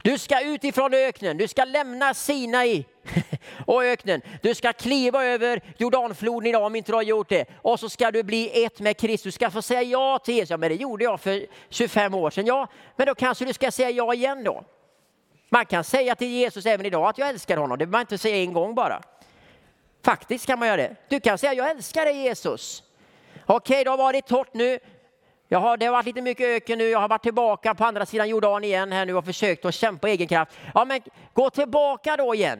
Du 0.01 0.17
ska 0.17 0.41
ut 0.41 0.63
ifrån 0.63 0.93
öknen, 0.93 1.37
du 1.37 1.47
ska 1.47 1.65
lämna 1.65 2.13
Sinai 2.13 2.85
och 3.67 3.83
öknen. 3.83 4.21
Du 4.41 4.55
ska 4.55 4.73
kliva 4.73 5.25
över 5.25 5.61
Jordanfloden 5.77 6.49
idag 6.49 6.63
om 6.63 6.75
inte 6.75 6.91
du 6.91 6.95
har 6.95 7.01
gjort 7.01 7.29
det. 7.29 7.45
Och 7.61 7.79
så 7.79 7.89
ska 7.89 8.11
du 8.11 8.23
bli 8.23 8.63
ett 8.65 8.79
med 8.79 8.97
Kristus. 8.97 9.23
Du 9.23 9.31
ska 9.31 9.51
få 9.51 9.61
säga 9.61 9.81
ja 9.81 10.19
till 10.19 10.35
Jesus. 10.35 10.49
Ja, 10.49 10.57
men 10.57 10.69
det 10.69 10.75
gjorde 10.75 11.03
jag 11.03 11.21
för 11.21 11.45
25 11.69 12.13
år 12.13 12.29
sedan. 12.29 12.45
Ja, 12.45 12.67
men 12.95 13.07
då 13.07 13.15
kanske 13.15 13.45
du 13.45 13.53
ska 13.53 13.71
säga 13.71 13.89
ja 13.89 14.13
igen 14.13 14.43
då. 14.43 14.63
Man 15.49 15.65
kan 15.65 15.83
säga 15.83 16.15
till 16.15 16.27
Jesus 16.27 16.65
även 16.65 16.85
idag 16.85 17.09
att 17.09 17.17
jag 17.17 17.29
älskar 17.29 17.57
honom. 17.57 17.77
Det 17.77 17.85
behöver 17.85 17.91
man 17.91 18.01
inte 18.01 18.17
säga 18.17 18.37
en 18.37 18.53
gång 18.53 18.75
bara. 18.75 19.01
Faktiskt 20.05 20.45
kan 20.45 20.59
man 20.59 20.67
göra 20.67 20.77
det. 20.77 20.95
Du 21.07 21.19
kan 21.19 21.37
säga 21.37 21.53
jag 21.53 21.71
älskar 21.71 22.05
dig 22.05 22.17
Jesus. 22.17 22.83
Okej, 23.45 23.83
det 23.83 23.89
har 23.89 23.97
varit 23.97 24.27
torrt 24.27 24.53
nu. 24.53 24.79
Jag 25.47 25.59
har, 25.59 25.77
det 25.77 25.85
har 25.85 25.93
varit 25.93 26.05
lite 26.05 26.21
mycket 26.21 26.45
öken 26.45 26.77
nu. 26.77 26.89
Jag 26.89 26.99
har 26.99 27.07
varit 27.07 27.23
tillbaka 27.23 27.75
på 27.75 27.85
andra 27.85 28.05
sidan 28.05 28.29
Jordan 28.29 28.63
igen 28.63 28.91
här 28.91 29.05
nu 29.05 29.15
och 29.15 29.25
försökt 29.25 29.65
att 29.65 29.75
kämpa 29.75 30.09
egen 30.09 30.27
kraft. 30.27 30.51
Ja, 30.73 30.85
men 30.85 31.01
gå 31.33 31.49
tillbaka 31.49 32.17
då 32.17 32.35
igen 32.35 32.59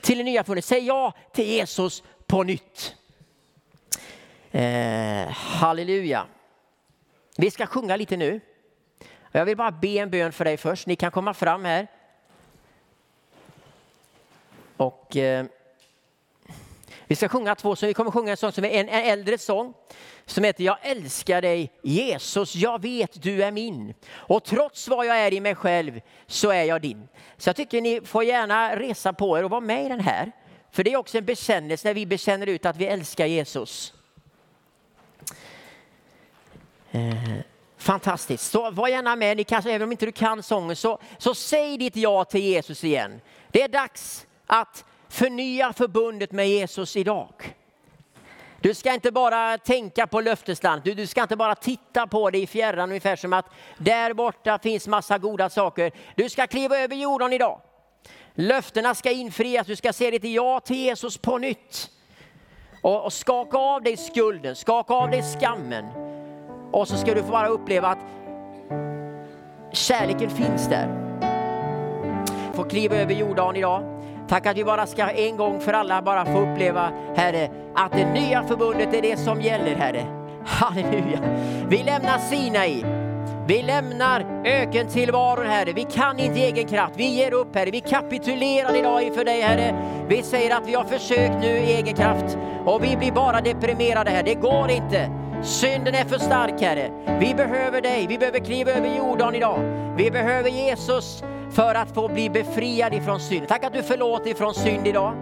till 0.00 0.18
det 0.18 0.24
nya 0.24 0.44
fundet. 0.44 0.64
Säg 0.64 0.86
ja 0.86 1.12
till 1.32 1.46
Jesus 1.46 2.02
på 2.26 2.42
nytt. 2.42 2.94
Eh, 4.50 5.28
halleluja. 5.30 6.26
Vi 7.36 7.50
ska 7.50 7.66
sjunga 7.66 7.96
lite 7.96 8.16
nu. 8.16 8.40
Jag 9.32 9.44
vill 9.44 9.56
bara 9.56 9.70
be 9.70 9.88
en 9.88 10.10
bön 10.10 10.32
för 10.32 10.44
dig 10.44 10.56
först. 10.56 10.86
Ni 10.86 10.96
kan 10.96 11.10
komma 11.10 11.34
fram 11.34 11.64
här. 11.64 11.86
Och 14.76 15.16
eh, 15.16 15.46
vi 17.08 17.16
ska 17.16 17.28
sjunga 17.28 17.54
två 17.54 17.76
sånger. 17.76 17.88
Vi 17.88 17.94
kommer 17.94 18.10
sjunga 18.10 18.30
en 18.30 18.36
sång 18.36 18.52
som 18.52 18.64
är 18.64 18.68
en, 18.68 18.88
en 18.88 19.04
äldre 19.04 19.38
sång 19.38 19.74
som 20.26 20.44
heter 20.44 20.64
Jag 20.64 20.78
älskar 20.82 21.42
dig 21.42 21.72
Jesus, 21.82 22.54
jag 22.54 22.82
vet 22.82 23.22
du 23.22 23.44
är 23.44 23.50
min. 23.50 23.94
Och 24.10 24.44
trots 24.44 24.88
vad 24.88 25.06
jag 25.06 25.18
är 25.18 25.32
i 25.32 25.40
mig 25.40 25.54
själv 25.54 26.00
så 26.26 26.50
är 26.50 26.64
jag 26.64 26.82
din. 26.82 27.08
Så 27.36 27.48
jag 27.48 27.56
tycker 27.56 27.80
ni 27.80 28.00
får 28.00 28.24
gärna 28.24 28.76
resa 28.76 29.12
på 29.12 29.38
er 29.38 29.44
och 29.44 29.50
vara 29.50 29.60
med 29.60 29.86
i 29.86 29.88
den 29.88 30.00
här. 30.00 30.32
För 30.70 30.84
det 30.84 30.92
är 30.92 30.96
också 30.96 31.18
en 31.18 31.24
bekännelse 31.24 31.88
när 31.88 31.94
vi 31.94 32.06
bekänner 32.06 32.46
ut 32.46 32.66
att 32.66 32.76
vi 32.76 32.86
älskar 32.86 33.26
Jesus. 33.26 33.94
Eh, 36.90 37.38
fantastiskt. 37.76 38.50
Så 38.50 38.70
var 38.70 38.88
gärna 38.88 39.16
med, 39.16 39.36
ni 39.36 39.44
kanske, 39.44 39.70
även 39.70 39.82
om 39.82 39.92
inte 39.92 40.06
du 40.06 40.12
kan 40.12 40.42
sången 40.42 40.76
så, 40.76 40.98
så 41.18 41.34
säg 41.34 41.78
ditt 41.78 41.96
ja 41.96 42.24
till 42.24 42.40
Jesus 42.40 42.84
igen. 42.84 43.20
Det 43.48 43.62
är 43.62 43.68
dags 43.68 44.26
att 44.46 44.84
förnya 45.08 45.72
förbundet 45.72 46.32
med 46.32 46.48
Jesus 46.48 46.96
idag. 46.96 47.54
Du 48.60 48.74
ska 48.74 48.94
inte 48.94 49.12
bara 49.12 49.58
tänka 49.58 50.06
på 50.06 50.20
löftesland, 50.20 50.82
du, 50.84 50.94
du 50.94 51.06
ska 51.06 51.22
inte 51.22 51.36
bara 51.36 51.54
titta 51.54 52.06
på 52.06 52.30
det 52.30 52.38
i 52.38 52.46
fjärran 52.46 52.88
ungefär 52.88 53.16
som 53.16 53.32
att 53.32 53.46
där 53.78 54.14
borta 54.14 54.58
finns 54.58 54.88
massa 54.88 55.18
goda 55.18 55.50
saker. 55.50 55.92
Du 56.14 56.28
ska 56.28 56.46
kliva 56.46 56.78
över 56.78 56.96
jorden 56.96 57.32
idag. 57.32 57.60
Löftena 58.34 58.94
ska 58.94 59.10
infrias, 59.10 59.66
du 59.66 59.76
ska 59.76 59.92
säga 59.92 60.10
ditt 60.10 60.24
ja 60.24 60.60
till 60.60 60.76
Jesus 60.76 61.18
på 61.18 61.38
nytt. 61.38 61.90
Och, 62.82 63.04
och 63.04 63.12
skaka 63.12 63.58
av 63.58 63.82
dig 63.82 63.96
skulden, 63.96 64.56
skaka 64.56 64.94
av 64.94 65.10
dig 65.10 65.22
skammen. 65.22 65.84
Och 66.72 66.88
så 66.88 66.96
ska 66.96 67.14
du 67.14 67.22
få 67.22 67.30
bara 67.30 67.48
uppleva 67.48 67.88
att 67.88 67.98
kärleken 69.72 70.30
finns 70.30 70.68
där. 70.68 71.08
Få 72.54 72.64
kliva 72.64 72.96
över 72.96 73.14
jorden 73.14 73.56
idag. 73.56 73.97
Tack 74.28 74.46
att 74.46 74.56
vi 74.56 74.64
bara 74.64 74.86
ska 74.86 75.10
en 75.10 75.36
gång 75.36 75.60
för 75.60 75.72
alla 75.72 76.02
bara 76.02 76.24
få 76.24 76.38
uppleva, 76.38 76.90
Herre, 77.16 77.50
att 77.74 77.92
det 77.92 78.12
nya 78.12 78.42
förbundet 78.42 78.94
är 78.94 79.02
det 79.02 79.16
som 79.16 79.40
gäller, 79.40 79.74
Herre. 79.76 80.06
Halleluja. 80.46 81.18
Vi 81.68 81.82
lämnar 81.82 82.18
Sinai. 82.18 82.84
Vi 83.46 83.62
lämnar 83.62 84.44
ökentillvaron, 84.44 85.46
Herre. 85.46 85.72
Vi 85.72 85.84
kan 85.84 86.18
inte 86.18 86.40
egen 86.40 86.68
kraft. 86.68 86.94
Vi 86.96 87.06
ger 87.06 87.34
upp, 87.34 87.56
Herre. 87.56 87.70
Vi 87.70 87.80
kapitulerar 87.80 88.76
idag 88.76 89.02
inför 89.02 89.24
dig, 89.24 89.40
Herre. 89.40 89.74
Vi 90.08 90.22
säger 90.22 90.56
att 90.56 90.68
vi 90.68 90.74
har 90.74 90.84
försökt 90.84 91.34
nu 91.40 91.48
i 91.48 91.72
egen 91.72 91.94
kraft 91.94 92.38
och 92.64 92.84
vi 92.84 92.96
blir 92.96 93.12
bara 93.12 93.40
deprimerade, 93.40 94.10
Herre. 94.10 94.22
Det 94.22 94.34
går 94.34 94.70
inte. 94.70 95.10
Synden 95.42 95.94
är 95.94 96.04
för 96.04 96.18
stark, 96.18 96.60
Herre. 96.60 96.90
Vi 97.20 97.34
behöver 97.34 97.80
dig. 97.80 98.06
Vi 98.08 98.18
behöver 98.18 98.38
kliva 98.38 98.70
över 98.70 98.96
jorden 98.96 99.34
idag. 99.34 99.58
Vi 99.96 100.10
behöver 100.10 100.50
Jesus 100.50 101.22
för 101.50 101.74
att 101.74 101.94
få 101.94 102.08
bli 102.08 102.30
befriad 102.30 102.94
ifrån 102.94 103.20
synd. 103.20 103.48
Tack 103.48 103.64
att 103.64 103.72
du 103.72 103.82
förlåter 103.82 104.30
ifrån 104.30 104.54
synd 104.54 104.86
idag. 104.86 105.14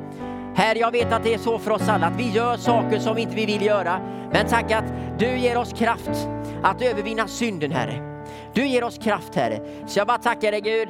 Herre, 0.54 0.78
jag 0.78 0.90
vet 0.90 1.12
att 1.12 1.24
det 1.24 1.34
är 1.34 1.38
så 1.38 1.58
för 1.58 1.70
oss 1.70 1.88
alla, 1.88 2.06
att 2.06 2.16
vi 2.16 2.30
gör 2.30 2.56
saker 2.56 2.98
som 2.98 3.18
inte 3.18 3.34
vi 3.34 3.46
vill 3.46 3.62
göra. 3.62 4.00
Men 4.32 4.46
tack 4.46 4.72
att 4.72 4.84
du 5.18 5.38
ger 5.38 5.58
oss 5.58 5.72
kraft 5.72 6.28
att 6.62 6.82
övervinna 6.82 7.28
synden, 7.28 7.72
Herre. 7.72 8.22
Du 8.52 8.66
ger 8.66 8.84
oss 8.84 8.98
kraft, 8.98 9.34
Herre. 9.34 9.60
Så 9.86 9.98
jag 9.98 10.06
bara 10.06 10.18
tackar 10.18 10.52
dig, 10.52 10.60
Gud. 10.60 10.88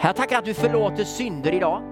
Jag 0.00 0.16
tackar 0.16 0.38
att 0.38 0.44
du 0.44 0.54
förlåter 0.54 1.04
synder 1.04 1.52
idag. 1.52 1.82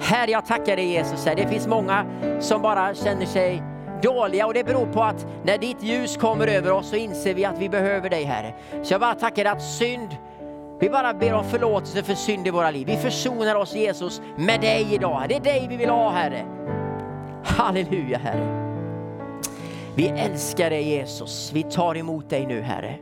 Herre, 0.00 0.30
jag 0.30 0.46
tackar 0.46 0.76
dig 0.76 0.86
Jesus. 0.86 1.24
Det 1.24 1.48
finns 1.48 1.66
många 1.66 2.06
som 2.40 2.62
bara 2.62 2.94
känner 2.94 3.26
sig 3.26 3.62
dåliga 4.02 4.46
och 4.46 4.54
det 4.54 4.64
beror 4.64 4.86
på 4.86 5.02
att 5.02 5.26
när 5.44 5.58
ditt 5.58 5.82
ljus 5.82 6.16
kommer 6.16 6.46
över 6.46 6.70
oss 6.70 6.90
så 6.90 6.96
inser 6.96 7.34
vi 7.34 7.44
att 7.44 7.58
vi 7.58 7.68
behöver 7.68 8.10
dig, 8.10 8.24
Herre. 8.24 8.54
Så 8.82 8.94
jag 8.94 9.00
bara 9.00 9.14
tackar 9.14 9.44
dig 9.44 9.52
att 9.52 9.62
synd 9.62 10.16
vi 10.80 10.90
bara 10.90 11.14
ber 11.14 11.32
om 11.34 11.44
förlåtelse 11.44 12.02
för 12.02 12.14
synd 12.14 12.46
i 12.46 12.50
våra 12.50 12.70
liv. 12.70 12.86
Vi 12.86 12.96
försonar 12.96 13.54
oss 13.54 13.74
Jesus 13.74 14.20
med 14.36 14.60
dig 14.60 14.94
idag. 14.94 15.24
Det 15.28 15.34
är 15.34 15.40
dig 15.40 15.66
vi 15.70 15.76
vill 15.76 15.88
ha 15.88 16.10
Herre. 16.10 16.46
Halleluja 17.44 18.18
Herre. 18.18 18.64
Vi 19.94 20.08
älskar 20.08 20.70
dig 20.70 20.88
Jesus. 20.88 21.50
Vi 21.54 21.62
tar 21.62 21.96
emot 21.96 22.30
dig 22.30 22.46
nu 22.46 22.60
Herre. 22.60 22.98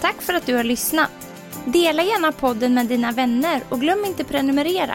Tack 0.00 0.22
för 0.22 0.32
att 0.32 0.46
du 0.46 0.54
har 0.54 0.64
lyssnat. 0.64 1.10
Dela 1.64 2.02
gärna 2.02 2.32
podden 2.32 2.74
med 2.74 2.86
dina 2.86 3.12
vänner 3.12 3.60
och 3.68 3.80
glöm 3.80 4.04
inte 4.04 4.24
prenumerera. 4.24 4.94